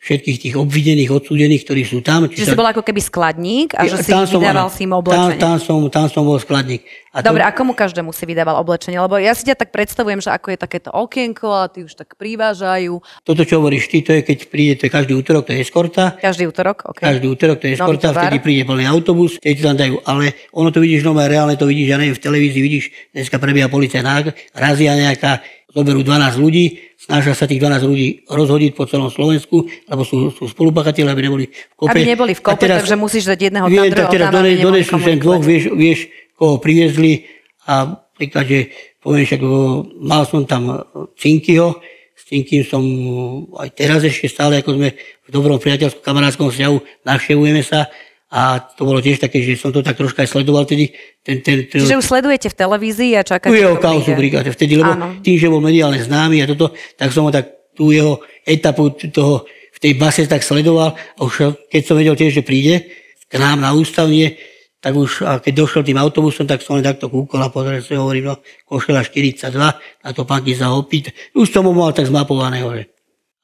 [0.00, 2.24] všetkých tých obvidených, odsúdených, ktorí sú tam.
[2.24, 2.52] Či Čiže sa...
[2.56, 5.36] si bol ako keby skladník a že si tam som, vydával si im oblečenie.
[5.36, 6.88] Tam, tam, som, tam som bol skladník.
[7.12, 7.48] A Dobre, to...
[7.48, 8.96] a komu každému si vydával oblečenie?
[8.96, 12.16] Lebo ja si ťa tak predstavujem, že ako je takéto okienko a ty už tak
[12.16, 12.96] privážajú.
[13.28, 16.16] Toto, čo hovoríš ty, to je keď príde, to je každý útorok, to je eskorta.
[16.16, 17.04] Každý útorok, ok.
[17.04, 20.80] Každý útorok, to je eskorta, vtedy príde plný autobus, keď tam dajú, ale ono to
[20.80, 24.00] vidíš nové, reálne to vidíš, ja neviem, v televízii vidíš, dneska prebieha policia
[24.56, 30.02] razia nejaká, zoberú 12 ľudí, snažia sa tých 12 ľudí rozhodiť po celom Slovensku, lebo
[30.02, 31.94] sú, sú spolupachatelia, aby neboli v kope.
[31.94, 35.16] Aby neboli v kope, teraz, takže musíš dať jedného vie, tam, tak teraz donesú sem
[35.22, 37.30] dvoch, vieš, vieš, koho priviezli
[37.70, 38.60] a príklad, že
[39.00, 39.40] poviem však,
[40.02, 40.84] mal som tam
[41.16, 41.78] Cinkyho,
[42.20, 42.84] s Cinkym som
[43.56, 46.76] aj teraz ešte stále, ako sme v dobrom priateľskom kamarátskom vzťahu,
[47.08, 47.88] navštevujeme sa
[48.30, 50.94] A to bolo tiež také, že som to tak troška aj sledoval tedy.
[51.18, 54.78] Ten, ten, ten, Čiže už sledujete v televízii a čakáte, tu jeho kauzu príklad vtedy,
[54.78, 55.18] lebo Áno.
[55.18, 59.50] tým, že bol mediálne známy a toto, tak som ho tak tú jeho etapu toho
[59.50, 62.86] v tej base tak sledoval a už keď som vedel tiež, že príde
[63.26, 64.38] k nám na ústavnie,
[64.80, 67.92] tak už a keď došiel tým autobusom, tak som len takto kúkol a pozrel si
[67.92, 71.12] hovorím, no košela 42, na to pánky sa opýt.
[71.36, 72.84] Už som ho mal tak zmapovaného, že.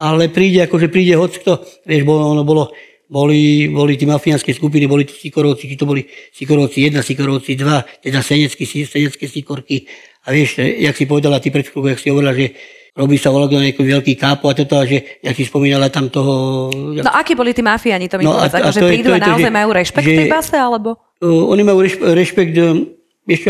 [0.01, 2.72] Ale príde, akože príde hoc kto, vieš, bolo, ono bolo,
[3.07, 8.03] boli, boli tie mafiánske skupiny, boli to Sikorovci, či to boli Sikorovci 1, Sikorovci 2,
[8.03, 9.87] teda Senecké, senecké Sikorky.
[10.27, 12.51] A vieš, jak si povedala ty pred chvíľkou, jak si hovorila, že
[12.97, 16.66] robí sa volok nejaký veľký kápo a toto, a že, jak si spomínala tam toho...
[16.97, 19.23] No akí boli tí mafiáni, to mi No a- povedz, a akože prídu a to,
[19.23, 20.88] naozaj že- majú rešpekt že- tej base, alebo?
[21.21, 22.88] Uh, oni majú rešpe, rešpekt, um,
[23.23, 23.49] vieš čo,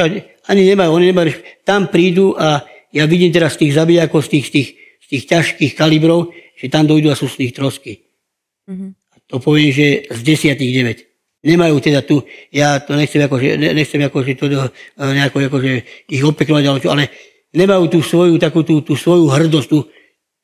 [0.51, 1.47] ani, nemajú, oni nemajú rešpekt.
[1.63, 5.25] Tam prídu a ja vidím teraz z tých zabijakov, z tých, z tých, z tých
[5.31, 8.03] ťažkých kalibrov, že tam dojdu a sú z nich trosky.
[8.67, 8.96] Mhm.
[9.31, 10.73] To poviem, že z desiatých
[11.43, 11.47] 9.
[11.47, 14.71] Nemajú teda tu, ja to nechcem ako, že, ne- nechcem ako, že to do, eh,
[14.99, 15.73] nejako, ako, že
[16.11, 17.05] ich opeklovať, ale, čo, ale
[17.55, 19.87] nemajú tú svoju, takú tú, tú svoju hrdosť, tú,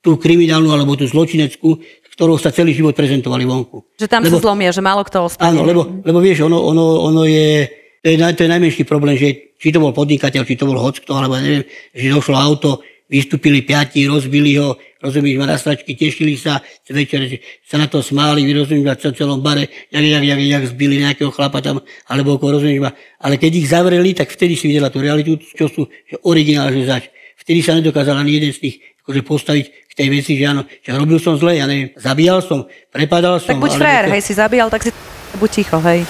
[0.03, 1.79] tú kriminálnu alebo tú zločineckú,
[2.12, 3.87] ktorou sa celý život prezentovali vonku.
[3.99, 5.55] Že tam Lebo- sa zlomia, že málo kto ostane.
[5.55, 7.71] Áno, lebo, lebo vieš, ono, ono, ono je,
[8.03, 11.14] to je, to je najmenší problém, že či to bol podnikateľ, či to bol hockto,
[11.14, 11.62] alebo neviem,
[11.95, 17.29] že došlo auto, vystúpili piati, rozbili ho, rozumieš ma na stračky, tešili sa, večer
[17.68, 21.29] sa na to smáli, rozumieš ma, v celom bare, jak, jak, jak, jak zbili nejakého
[21.29, 22.96] chlapa tam, alebo ako rozumieš ma.
[23.20, 26.88] Ale keď ich zavreli, tak vtedy si videla tú realitu, čo sú že originál, že
[26.88, 27.12] zač.
[27.37, 30.94] Vtedy sa nedokázal ani jeden z nich akože postaviť k tej veci, že áno, že
[30.94, 33.59] robil som zle, ja neviem, zabíjal som, prepadal som.
[33.59, 34.90] Tak buď frajer, to- hej, si zabíjal, tak si
[35.37, 36.01] buď ticho, hej.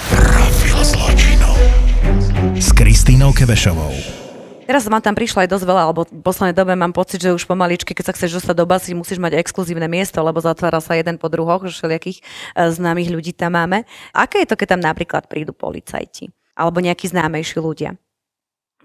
[2.61, 4.22] S Kristínou Kevešovou.
[4.63, 7.51] Teraz ma tam prišlo aj dosť veľa, alebo v poslednej dobe mám pocit, že už
[7.51, 11.19] pomaličky, keď sa chceš dostať do basy, musíš mať exkluzívne miesto, lebo zatvára sa jeden
[11.19, 12.23] po druhoch, že všelijakých e,
[12.71, 13.83] známych ľudí tam máme.
[14.15, 16.31] Aké je to, keď tam napríklad prídu policajti?
[16.55, 17.99] Alebo nejakí známejší ľudia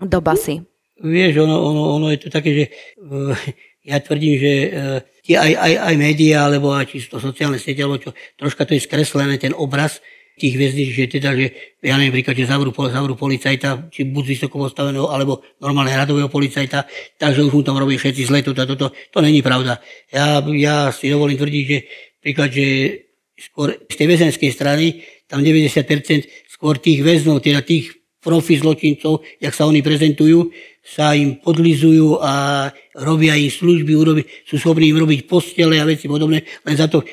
[0.01, 0.65] do basy?
[0.97, 2.65] Vieš, ono, ono, ono je to také, že
[3.05, 3.37] uh,
[3.85, 8.01] ja tvrdím, že uh, tie aj, aj, aj médiá, alebo aj čisto sociálne siete, alebo
[8.01, 10.01] čo, troška to je skreslené, ten obraz
[10.38, 14.62] tých väzníc, že teda, že ja neviem, príklad, že zavrú, zavrú policajta, či buď vysoko
[14.62, 16.86] postaveného, alebo normálne radového policajta,
[17.17, 19.82] takže už mu tam robí všetci zle, toto, toto, to není pravda.
[20.13, 21.78] Ja, ja si dovolím tvrdiť, že
[22.21, 22.65] príklad, že
[23.34, 24.86] skôr z tej väzenskej strany,
[25.26, 30.50] tam 90% skôr tých väznov, teda tých profi zločincov, jak sa oni prezentujú,
[30.88, 36.08] sa im podlizujú a robia im služby, urobi, sú schopní im robiť postele a veci
[36.08, 36.47] podobné.
[36.63, 37.04] Len za to,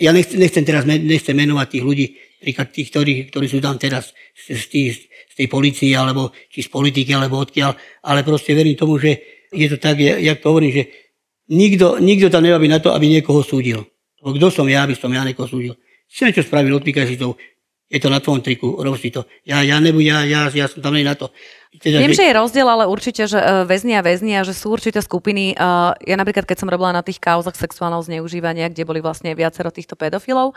[0.00, 2.06] ja nechcem, nechcem teraz nechcem menovať tých ľudí,
[2.44, 6.68] príklad tých, ktorí, ktorí sú tam teraz z, tých, z tej policie, alebo či z
[6.68, 7.72] politiky, alebo odkiaľ,
[8.04, 9.16] ale proste verím tomu, že
[9.48, 10.82] je to tak, ja- jak to hovorím, že
[11.48, 13.88] nikto, nikto tam byť na to, aby niekoho súdil.
[14.20, 15.76] Kto som ja, aby som ja niekoho súdil.
[16.08, 17.36] Si niečo spravil, odpíkaj si to,
[17.84, 19.28] je to na tvojom triku, rob si to.
[19.44, 21.28] Ja, ja nebudem, ja, ja, ja som tam nie na to.
[21.74, 24.72] Teda, Viem, že je rozdiel, ale určite, že e, väzni a väzni a že sú
[24.72, 25.52] určité skupiny.
[25.52, 25.56] e,
[26.08, 29.98] Ja napríklad, keď som robila na tých kauzach sexuálneho zneužívania, kde boli vlastne viacero týchto
[29.98, 30.54] pedofilov,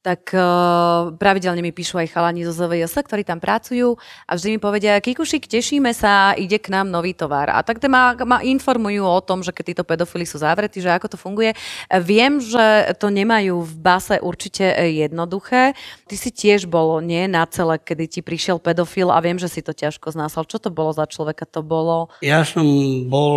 [0.00, 4.58] tak uh, pravidelne mi píšu aj chalani zo ZVS, ktorí tam pracujú a vždy mi
[4.58, 7.52] povedia, Kikušik, tešíme sa, ide k nám nový tovar.
[7.52, 11.12] A tak ma, ma informujú o tom, že keď títo pedofily sú zavretí, že ako
[11.12, 11.52] to funguje.
[12.00, 15.76] Viem, že to nemajú v base určite jednoduché.
[16.08, 19.60] Ty si tiež bolo, nie, na celé, kedy ti prišiel pedofil a viem, že si
[19.60, 20.48] to ťažko znásal.
[20.48, 21.44] Čo to bolo za človeka?
[21.52, 22.08] To bolo...
[22.24, 22.64] Ja som
[23.04, 23.36] bol,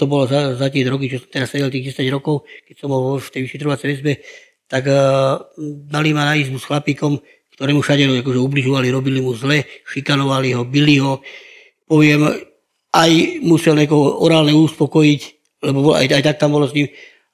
[0.00, 2.88] to bolo za, za tie roky, čo som teraz sedel tých 10 rokov, keď som
[2.88, 4.12] bol v tej vyšetrovacej väzbe,
[4.70, 5.42] tak uh,
[5.90, 7.18] dali ma na izbu s chlapíkom,
[7.58, 11.20] ktorému všade akože ubližovali, robili mu zle, šikanovali ho, bili ho.
[11.84, 12.30] Poviem,
[12.94, 15.20] aj musel niekoho orálne uspokojiť,
[15.66, 16.86] lebo aj, aj tak tam bolo s ním.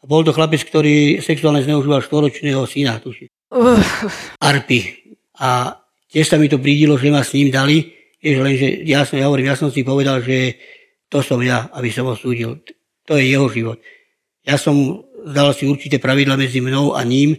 [0.03, 3.31] Bol to chlapec, ktorý sexuálne zneužíval štvoročného syna, tuším.
[4.43, 4.81] Arpy.
[5.39, 5.79] A
[6.11, 9.31] tiež sa mi to prídilo, že ma s ním dali, vieš, lenže ja som, ja
[9.31, 10.59] hovorím, ja som si povedal, že
[11.07, 12.67] to som ja, aby som ho súdil.
[13.07, 13.79] To je jeho život.
[14.43, 17.35] Ja som dal si určité pravidla medzi mnou a ním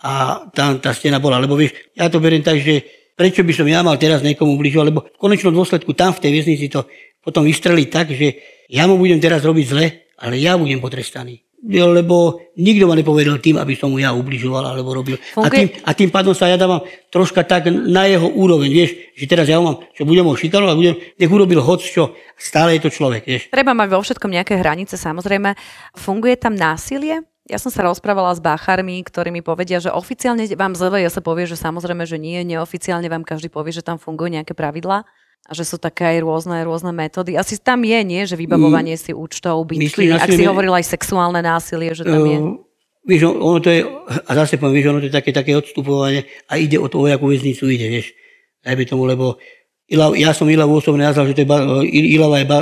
[0.00, 1.36] a tam tá stena bola.
[1.36, 2.80] Lebo vieš, ja to beriem tak, že
[3.12, 6.32] prečo by som ja mal teraz niekomu ubližovať, lebo v konečnom dôsledku tam v tej
[6.32, 6.88] väznici to
[7.20, 8.38] potom vystrelí tak, že
[8.70, 9.86] ja mu budem teraz robiť zle,
[10.22, 11.47] ale ja budem potrestaný.
[11.66, 15.18] Lebo nikto ma nepovedal tým, aby som mu ja ubližoval alebo robil.
[15.34, 19.26] A tým, a tým pádom sa ja dávam troška tak na jeho úroveň, vieš, že
[19.26, 22.86] teraz ja ho mám, že budem ho šikanovať, budem, nech urobil hoc čo, stále je
[22.86, 23.42] to človek, vieš.
[23.50, 25.58] Treba mať vo všetkom nejaké hranice, samozrejme.
[25.98, 27.26] Funguje tam násilie?
[27.50, 31.48] Ja som sa rozprávala s bácharmi, ktorí mi povedia, že oficiálne vám ZVJ sa povie,
[31.48, 35.08] že samozrejme, že nie, neoficiálne vám každý povie, že tam fungujú nejaké pravidlá
[35.48, 37.38] a že sú také aj rôzne, rôzne metódy.
[37.38, 41.96] Asi tam je, nie, že vybavovanie si účtov, bytky, ak si hovoril aj sexuálne násilie,
[41.96, 42.38] že tam je.
[42.38, 42.68] Uh,
[43.08, 46.60] Vieš, ono to je, a zase poviem, vieš, ono to je také, také odstupovanie a
[46.60, 48.12] ide o to, o jakú väznicu ide, vieš.
[48.60, 49.40] Dajme tomu, lebo
[49.88, 51.48] Ilav, ja som Ilavu osobne nazval, že to je,
[51.88, 52.58] Ilava je ba,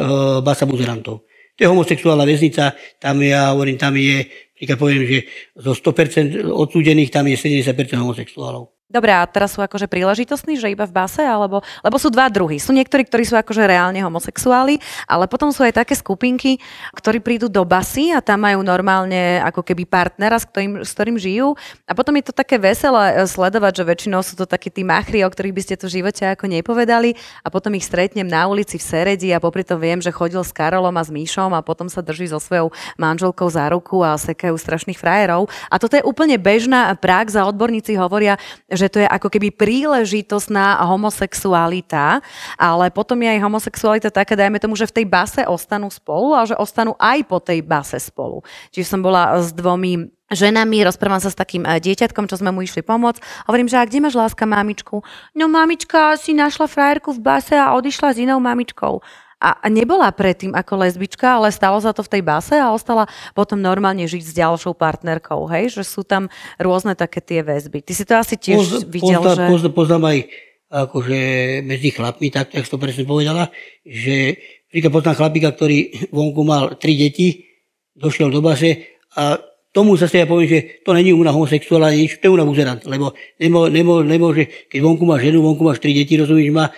[0.46, 1.26] basa buzerantov.
[1.58, 4.22] To je homosexuálna väznica, tam ja hovorím, tam je,
[4.54, 5.18] príklad poviem, že
[5.58, 8.75] zo 100% odsúdených tam je 70% homosexuálov.
[8.86, 12.62] Dobre, a teraz sú akože príležitostní, že iba v base, alebo, lebo sú dva druhy.
[12.62, 14.78] Sú niektorí, ktorí sú akože reálne homosexuáli,
[15.10, 16.62] ale potom sú aj také skupinky,
[16.94, 21.18] ktorí prídu do basy a tam majú normálne ako keby partnera, s ktorým, s ktorým
[21.18, 21.58] žijú.
[21.82, 25.26] A potom je to také veselé eh, sledovať, že väčšinou sú to takí tí machri,
[25.26, 28.78] o ktorých by ste to v živote ako nepovedali a potom ich stretnem na ulici
[28.78, 31.90] v Seredi a popri tom viem, že chodil s Karolom a s Míšom a potom
[31.90, 32.70] sa drží so svojou
[33.02, 35.50] manželkou za ruku a sekajú strašných frajerov.
[35.74, 38.38] A toto je úplne bežná prax a odborníci hovoria,
[38.76, 42.20] že to je ako keby príležitostná homosexualita,
[42.60, 46.44] ale potom je aj homosexualita taká, dajme tomu, že v tej base ostanú spolu a
[46.44, 48.44] že ostanú aj po tej base spolu.
[48.70, 52.62] Čiže som bola s dvomi ženami, rozprávam sa s takým eh, dieťatkom, čo sme mu
[52.62, 53.46] išli pomôcť.
[53.46, 55.02] Hovorím, že a kde máš láska mamičku?
[55.38, 59.00] No mamička si našla frajerku v base a odišla s inou mamičkou
[59.36, 63.04] a nebola predtým ako lesbička, ale stalo sa to v tej base a ostala
[63.36, 65.76] potom normálne žiť s ďalšou partnerkou, hej?
[65.76, 67.84] Že sú tam rôzne také tie väzby.
[67.84, 69.44] Ty si to asi tiež Poz, videl, poznám, že...
[69.52, 70.18] Poznám, poznám aj
[70.66, 71.20] akože
[71.68, 73.52] medzi chlapmi, tak, tak to presne povedala,
[73.84, 74.40] že
[74.72, 77.44] príklad poznám chlapíka, ktorý vonku mal tri deti,
[77.92, 78.88] došiel do base
[79.20, 79.36] a
[79.76, 82.80] tomu zase ja poviem, že to není u homosexuál, ale nič, to je u buzerant,
[82.88, 86.72] lebo nemô, nemô, nemôže, keď vonku máš ženu, vonku máš tri deti, rozumíš, má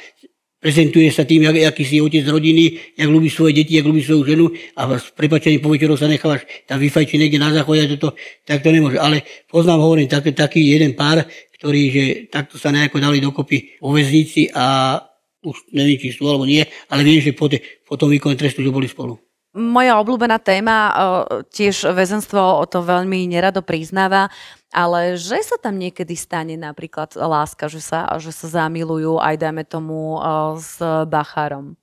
[0.59, 4.23] prezentuje sa tým, jak, aký si otec rodiny, jak ľúbi svoje deti, jak ľúbi svoju
[4.27, 8.62] ženu a s prepačením po večeru sa nechávaš tam vyfajčiť niekde na záchode, toto, tak
[8.66, 8.99] to nemôže.
[8.99, 11.23] Ale poznám, hovorím, tak, taký jeden pár,
[11.59, 14.99] ktorý, že takto sa nejako dali dokopy vo väznici a
[15.42, 18.62] už neviem, či sú alebo nie, ale viem, že po, te, po tom výkone trestu,
[18.62, 19.28] že boli spolu.
[19.59, 20.94] Moja obľúbená téma,
[21.51, 24.31] tiež väzenstvo to veľmi nerado priznáva,
[24.71, 29.64] ale že sa tam niekedy stane napríklad láska, že sa, že sa zamilujú aj dajme
[29.66, 30.18] tomu
[30.62, 30.79] s
[31.11, 31.78] Bacharom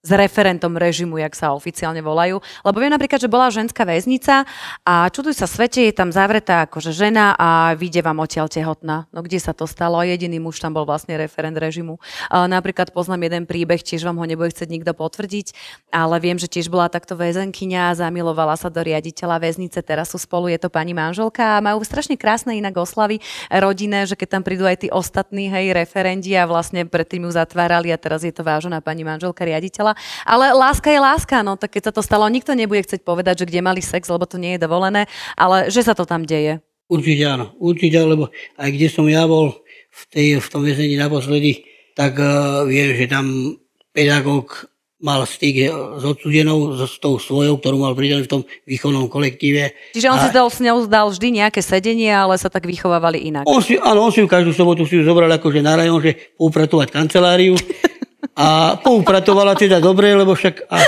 [0.00, 2.40] s referentom režimu, jak sa oficiálne volajú.
[2.64, 4.48] Lebo viem napríklad, že bola ženská väznica
[4.80, 9.04] a čuduj sa svete, je tam zavretá akože žena a vyjde vám odtiaľ tehotná.
[9.12, 10.00] No kde sa to stalo?
[10.00, 12.00] Jediný muž tam bol vlastne referent režimu.
[12.32, 15.52] Napríklad poznám jeden príbeh, tiež vám ho nebude chcieť nikto potvrdiť,
[15.92, 20.48] ale viem, že tiež bola takto väzenkyňa, zamilovala sa do riaditeľa väznice, teraz sú spolu,
[20.48, 23.20] je to pani manželka a majú strašne krásne inak oslavy
[23.52, 27.92] rodinné, že keď tam prídu aj tí ostatní hej, referenti a vlastne predtým ju zatvárali
[27.92, 30.26] a teraz je to vážená pani manželka riaditeľa povedala.
[30.26, 33.48] Ale láska je láska, no tak keď sa to stalo, nikto nebude chcieť povedať, že
[33.48, 36.60] kde mali sex, lebo to nie je dovolené, ale že sa to tam deje.
[36.90, 41.62] Určite áno, určite, lebo aj kde som ja bol v, tej, v tom väzení naposledy,
[41.94, 43.54] tak uh, viem, že tam
[43.94, 49.72] pedagóg mal styk s odsudenou, s tou svojou, ktorú mal pridanú v tom výchovnom kolektíve.
[49.96, 50.22] Čiže on a...
[50.28, 53.48] si dal, s ňou zdal vždy nejaké sedenie, ale sa tak vychovávali inak.
[53.48, 56.36] On si, áno, on si ju každú sobotu si ju zobral akože na rajon, že
[56.36, 57.56] poupratovať kanceláriu
[58.36, 60.78] a poupratovala teda dobre, lebo však a,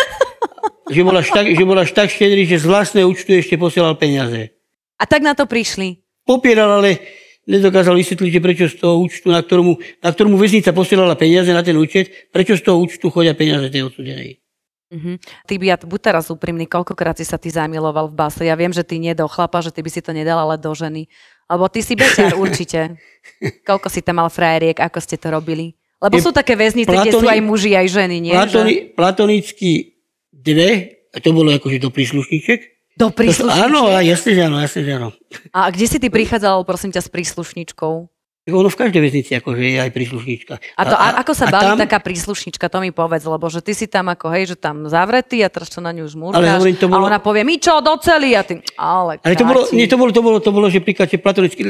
[0.92, 3.96] že bol až tak, že bol až tak štedrý, že z vlastného účtu ešte posielal
[3.96, 4.52] peniaze.
[5.00, 5.98] A tak na to prišli?
[6.22, 7.02] Popieral, ale
[7.48, 11.64] nedokázal vysvetliť, že prečo z toho účtu, na ktorom, na ktorom väznica posielala peniaze na
[11.64, 14.38] ten účet, prečo z toho účtu chodia peniaze tej odsudenej.
[14.92, 15.16] Uh-huh.
[15.48, 18.44] Ty by, ja buď teraz úprimný, koľkokrát si sa ty zamiloval v base?
[18.44, 20.68] Ja viem, že ty nie do chlapa, že ty by si to nedal, ale do
[20.76, 21.08] ženy.
[21.48, 23.00] Lebo ty si beťar určite.
[23.68, 25.72] Koľko si tam mal frajeriek, ako ste to robili?
[26.02, 28.34] Lebo sú také väznice, platoni, kde sú aj muži, aj ženy, nie?
[28.34, 28.82] Platoni, že?
[28.98, 29.70] Platonicky
[30.34, 30.70] dve,
[31.14, 32.58] a to bolo akože do príslušníček.
[32.98, 33.62] Do príslušníček?
[33.70, 35.08] Áno, jasne, že áno, jasne, že áno.
[35.54, 38.10] A kde si ty prichádzal, prosím ťa, s príslušničkou?
[38.42, 40.54] Ono v každej väznici akože je aj príslušnička.
[40.74, 41.78] A, to, a, a ako sa baví tam...
[41.78, 45.46] taká príslušnička, to mi povedz, lebo že ty si tam ako, hej, že tam zavretý
[45.46, 47.06] a teraz čo na ňu žmúrkáš ale hovorím, to bolo...
[47.06, 50.10] a ona povie, my čo, doceli a ty, ale Ale to bolo, nie, to bolo,
[50.10, 51.62] to bolo, to bolo, že príklad, že platonicky,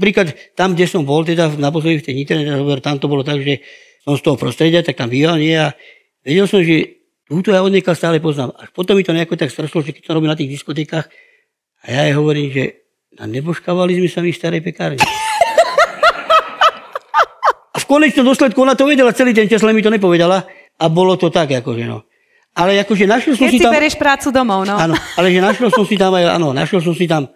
[0.00, 2.40] príklad tam, kde som bol, teda na v tej Nitre,
[2.80, 3.60] tam to bolo tak, že
[4.00, 5.76] som z toho prostredia, tak tam býval, nie, a
[6.24, 8.56] vedel som, že túto ja od stále poznám.
[8.56, 11.04] Až potom mi to nejako tak streslo, že keď to robím na tých diskotékach,
[11.84, 12.64] a ja jej hovorím, že
[13.14, 14.98] a neboškávali sme sa my v starej pekárni.
[17.84, 20.48] V konečnom dôsledku ona to vedela celý ten čas, len mi to nepovedala
[20.80, 22.08] a bolo to tak, akože no.
[22.56, 23.72] Ale akože našiel som Keď si tam...
[23.72, 24.80] Si berieš prácu domov, no.
[24.80, 27.28] Áno, ale že našiel som si tam aj, áno, našiel som si tam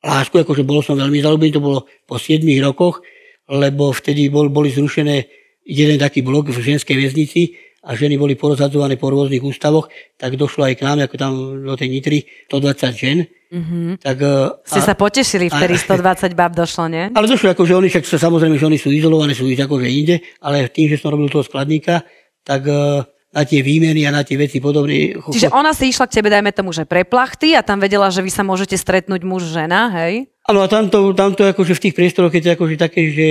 [0.00, 3.04] lásku, akože bol som veľmi zalúbený, to bolo po 7 rokoch,
[3.50, 5.28] lebo vtedy bol, boli zrušené
[5.68, 9.88] jeden taký blok v ženskej väznici a ženy boli porozhadzované po rôznych ústavoch,
[10.20, 11.32] tak došlo aj k nám, ako tam
[11.64, 12.18] do tej Nitry,
[12.52, 13.18] 120 žen.
[13.50, 14.04] Mm-hmm.
[14.04, 14.34] Tak, e,
[14.68, 17.08] Ste a, sa potešili, vtedy 120 bab došlo, nie?
[17.10, 20.68] Ale došlo, že oni však samozrejme, že oni sú izolované, sú už akože inde, ale
[20.68, 22.04] tým, že som robil toho skladníka,
[22.44, 23.02] tak e,
[23.32, 25.16] na tie výmeny a na tie veci podobné.
[25.16, 28.20] Čiže ona si išla k tebe, dajme tomu, že pre plachty a tam vedela, že
[28.20, 30.28] vy sa môžete stretnúť muž, žena, hej?
[30.50, 33.28] Áno, a tamto, tamto akože v tých priestoroch je to akože také, že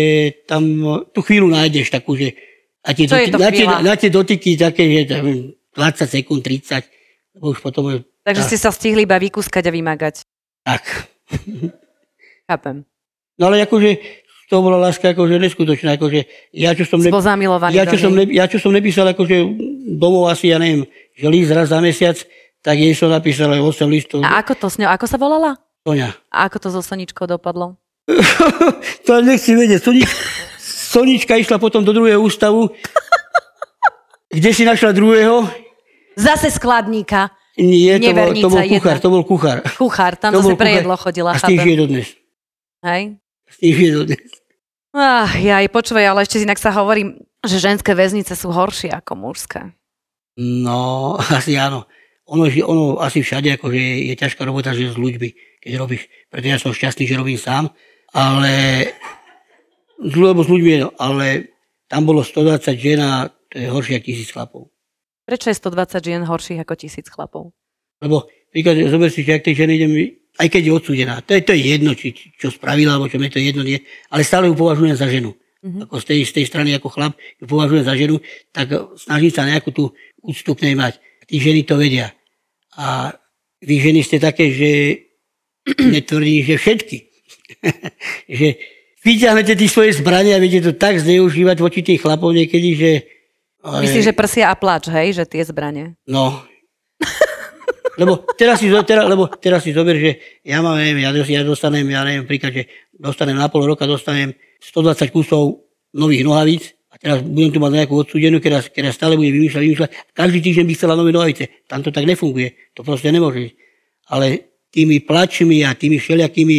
[0.48, 0.64] tam
[1.12, 2.49] tú chvíľu nájdeš takú, že
[2.90, 7.54] a tie, to na, tie, na tie dotyky také, že tam 20 sekúnd, 30, lebo
[7.54, 8.02] už potom.
[8.26, 10.26] Takže tak, ste sa stihli iba vykúskať a vymagať.
[10.66, 10.84] Tak.
[12.50, 12.82] Chápem.
[13.38, 14.02] No ale akože
[14.50, 16.26] to bola láska akože neskutočná, akože
[16.58, 19.46] ja čo som, zamilovaný ja, čo som, ne, ja čo som nepísal akože
[20.02, 22.18] domov asi, ja neviem, že list raz za mesiac,
[22.66, 24.20] tak jej som napísal aj 8 listov.
[24.26, 25.54] A ako to s ňou, ako sa volala?
[25.86, 26.18] Sonia.
[26.34, 27.78] A ako to so Soničkou dopadlo?
[29.06, 29.86] To nechci vedieť.
[29.86, 30.10] Sonič,
[30.90, 32.74] Sonička išla potom do druhého ústavu.
[34.34, 35.46] Kde si našla druhého?
[36.18, 37.30] Zase skladníka.
[37.60, 39.04] Nie, to bol, to bol kuchár, jedna.
[39.04, 39.58] to bol kuchár.
[39.78, 40.80] Kuchár, tam To zase bol pre kuchár.
[40.82, 42.08] jedlo chodila, A s tým žije dodnes.
[42.82, 43.02] Hej?
[43.46, 44.22] S tým žije dodnes.
[44.90, 49.12] Ah, ja aj počúvaj, ale ešte inak sa hovorí, že ženské väznice sú horšie ako
[49.14, 49.62] mužské.
[50.40, 51.86] No, asi áno.
[52.30, 56.08] Ono, ono asi všade akože je ťažká robota, že s ľuďmi, keď robíš.
[56.30, 57.74] Preto ja som šťastný, že robím sám,
[58.14, 58.86] ale
[60.00, 61.52] lebo s ľuďmi, ale
[61.92, 64.62] tam bolo 120 žien a to je horšie ako tisíc chlapov.
[65.26, 67.54] Prečo je 120 žien horších ako tisíc chlapov?
[68.02, 69.92] Lebo príklad, zober si, že ak tej ženy idem,
[70.40, 73.20] aj keď je odsúdená, to je, to je jedno, či, či- čo spravila, alebo čo
[73.20, 75.36] mne to je jedno, nie, ale stále ju považujem za ženu.
[75.60, 75.92] Mhm.
[75.92, 78.24] Ako z tej, z tej strany ako chlap ju považujem za ženu,
[78.56, 79.92] tak snažím sa nejakú tú
[80.24, 81.04] úctu k nej mať.
[81.28, 82.16] Tí ženy to vedia.
[82.80, 83.12] A
[83.60, 84.72] vy ženy ste také, že
[85.94, 86.98] netvrdím, že všetky.
[88.40, 88.48] že
[89.02, 92.92] vyťahnete tie svoje zbrania a viete to tak zneužívať voči tých chlapov niekedy, že...
[93.64, 95.96] ale- Myslíš, že prsia a plač, hej, že tie zbranie?
[96.06, 96.44] No.
[98.00, 100.12] Lebo teraz si, zo- teraz, lebo teraz si zober, že
[100.48, 102.64] ja mám, neviem, ja, ja dostanem, ja neviem, príklad, že
[102.96, 104.32] dostanem na pol roka, dostanem
[104.64, 109.36] 120 kusov nových nohavíc a teraz budem tu mať nejakú odsúdenú, ktorá, ktorá stále bude
[109.36, 109.90] vymýšľať, vymýšľať.
[110.16, 111.44] Každý týždeň by chcela nové nohavice.
[111.68, 112.72] Tam to tak nefunguje.
[112.80, 113.52] To proste nemôže.
[114.08, 116.58] Ale tými plačmi a tými všelijakými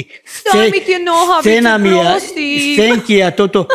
[0.70, 2.74] mi tie nohavice, scénami a prosím.
[2.74, 3.70] scénky a toto,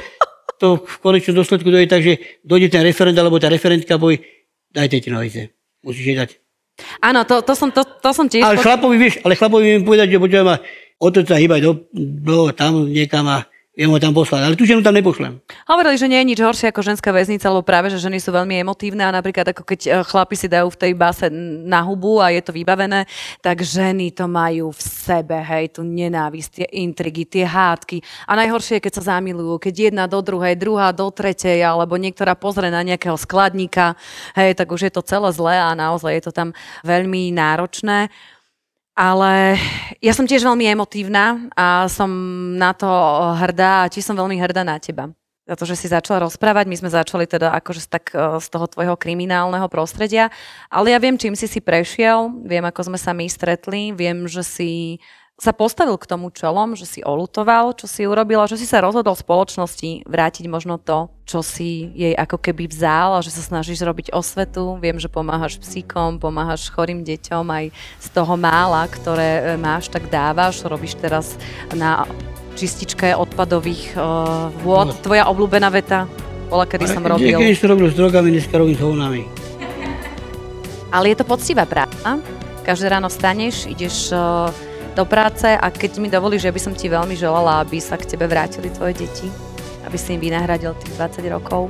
[0.60, 4.24] to v konečnom dôsledku dojde tak, že dojde ten referent alebo tá referentka povie,
[4.76, 5.42] dajte tie nohavice.
[5.84, 6.30] Musíš jej dať.
[7.00, 8.44] Áno, to, to, som, to, to som tiež...
[8.44, 10.60] Ale chlapovi, vieš, ale chlapovi viem povedať, že počujem ma,
[11.00, 14.42] otoč sa hýbať do, do, tam niekam a viem ho tam poslať.
[14.48, 15.44] Ale tú ženu tam nepošlem.
[15.68, 18.64] Hovorili, že nie je nič horšie ako ženská väznica, lebo práve, že ženy sú veľmi
[18.64, 21.28] emotívne a napríklad ako keď e, chlapi si dajú v tej base
[21.68, 23.04] na hubu a je to vybavené,
[23.44, 28.00] tak ženy to majú v sebe, hej, tú nenávisť, tie intrigy, tie hádky.
[28.26, 32.34] A najhoršie je, keď sa zamilujú, keď jedna do druhej, druhá do tretej, alebo niektorá
[32.34, 34.00] pozrie na nejakého skladníka,
[34.40, 36.56] hej, tak už je to celé zlé a naozaj je to tam
[36.88, 38.08] veľmi náročné.
[38.96, 39.60] Ale
[40.00, 42.08] ja som tiež veľmi emotívna a som
[42.56, 42.88] na to
[43.36, 45.12] hrdá a tiež som veľmi hrdá na teba.
[45.46, 48.66] Za to, že si začala rozprávať, my sme začali teda akože tak, eh, z toho
[48.66, 50.34] tvojho kriminálneho prostredia,
[50.74, 54.42] ale ja viem, čím si si prešiel, viem, ako sme sa my stretli, viem, že
[54.42, 54.98] si
[55.36, 58.80] sa postavil k tomu čelom, že si olutoval, čo si urobil a že si sa
[58.80, 63.84] rozhodol spoločnosti vrátiť možno to, čo si jej ako keby vzal a že sa snažíš
[63.84, 64.80] robiť osvetu.
[64.80, 67.66] Viem, že pomáhaš psíkom, pomáhaš chorým deťom aj
[68.00, 70.64] z toho mála, ktoré e, máš, tak dávaš.
[70.64, 71.36] Robíš teraz
[71.76, 72.08] na
[72.56, 74.96] čističke odpadových uh, vôd.
[75.04, 76.08] Tvoja obľúbená veta
[76.48, 77.36] bola, kedy som robil.
[77.36, 79.22] Keď som robil s drogami, dneska robím s hovnami.
[80.96, 82.24] Ale je to poctivá práca.
[82.64, 84.48] Každé ráno staneš, ideš uh,
[84.96, 88.16] do práce a keď mi dovolíš, ja by som ti veľmi želala, aby sa k
[88.16, 89.28] tebe vrátili tvoje deti,
[89.84, 91.68] aby si im vynahradil tých 20 rokov,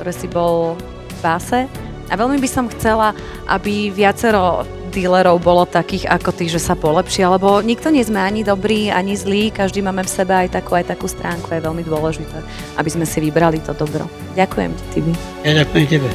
[0.00, 1.68] ktoré si bol v báse.
[2.08, 3.12] A veľmi by som chcela,
[3.48, 8.46] aby viacero dílerov bolo takých ako ty, že sa polepšia, lebo nikto nie sme ani
[8.46, 12.38] dobrý, ani zlý, každý máme v sebe aj takú, aj takú stránku, je veľmi dôležité,
[12.78, 14.06] aby sme si vybrali to dobro.
[14.38, 15.12] Ďakujem ti, Tibi.
[15.42, 16.08] Ja ďakujem tebe.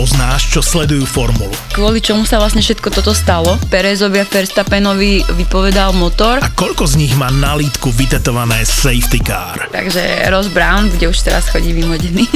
[0.00, 1.52] Poznáš, čo sledujú formulu?
[1.70, 3.54] Kvôli čomu sa vlastne všetko toto stalo?
[3.70, 6.42] Perezovi a Verstappenovi vypovedal motor.
[6.42, 9.70] A koľko z nich má na lítku vytetované safety car?
[9.70, 12.26] Takže Ross Brown, kde už teraz chodí vymodený.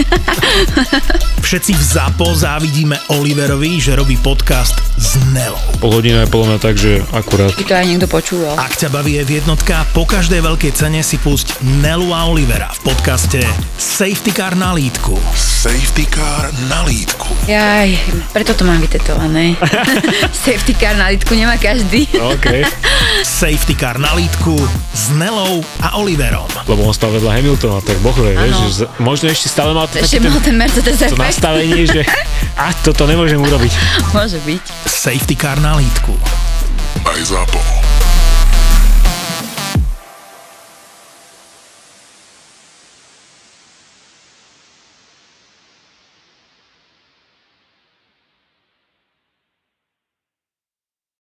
[1.47, 5.59] Všetci v ZAPO závidíme Oliverovi, že robí podcast s Nelou.
[5.82, 7.51] Pol hodina je podľa mňa tak, že akurát.
[7.59, 8.55] By to aj niekto počúval.
[8.55, 12.95] Ak ťa baví je jednotka, po každej veľkej cene si pusť Nelu a Olivera v
[12.95, 13.43] podcaste
[13.82, 15.18] Safety Car na lítku.
[15.35, 17.32] Safety car na lítku.
[17.49, 17.97] Jaj,
[18.37, 19.23] preto to mám vytetované.
[20.46, 22.08] Safety car na litku nemá každý.
[22.12, 22.46] OK.
[23.24, 24.52] Safety Car na lítku
[24.92, 26.44] s Nelou a Oliverom.
[26.68, 30.02] Lebo on stal vedľa Hamiltona, tak boh vie, vieš, že možno ešte stále mal to
[30.02, 32.02] Ešte mal ten Mercedes to nastavenie, že
[32.62, 33.72] a toto nemôžem urobiť.
[34.12, 34.62] Môže byť.
[34.84, 36.12] Safety car na lítku.
[37.04, 37.93] Aj ZAPO.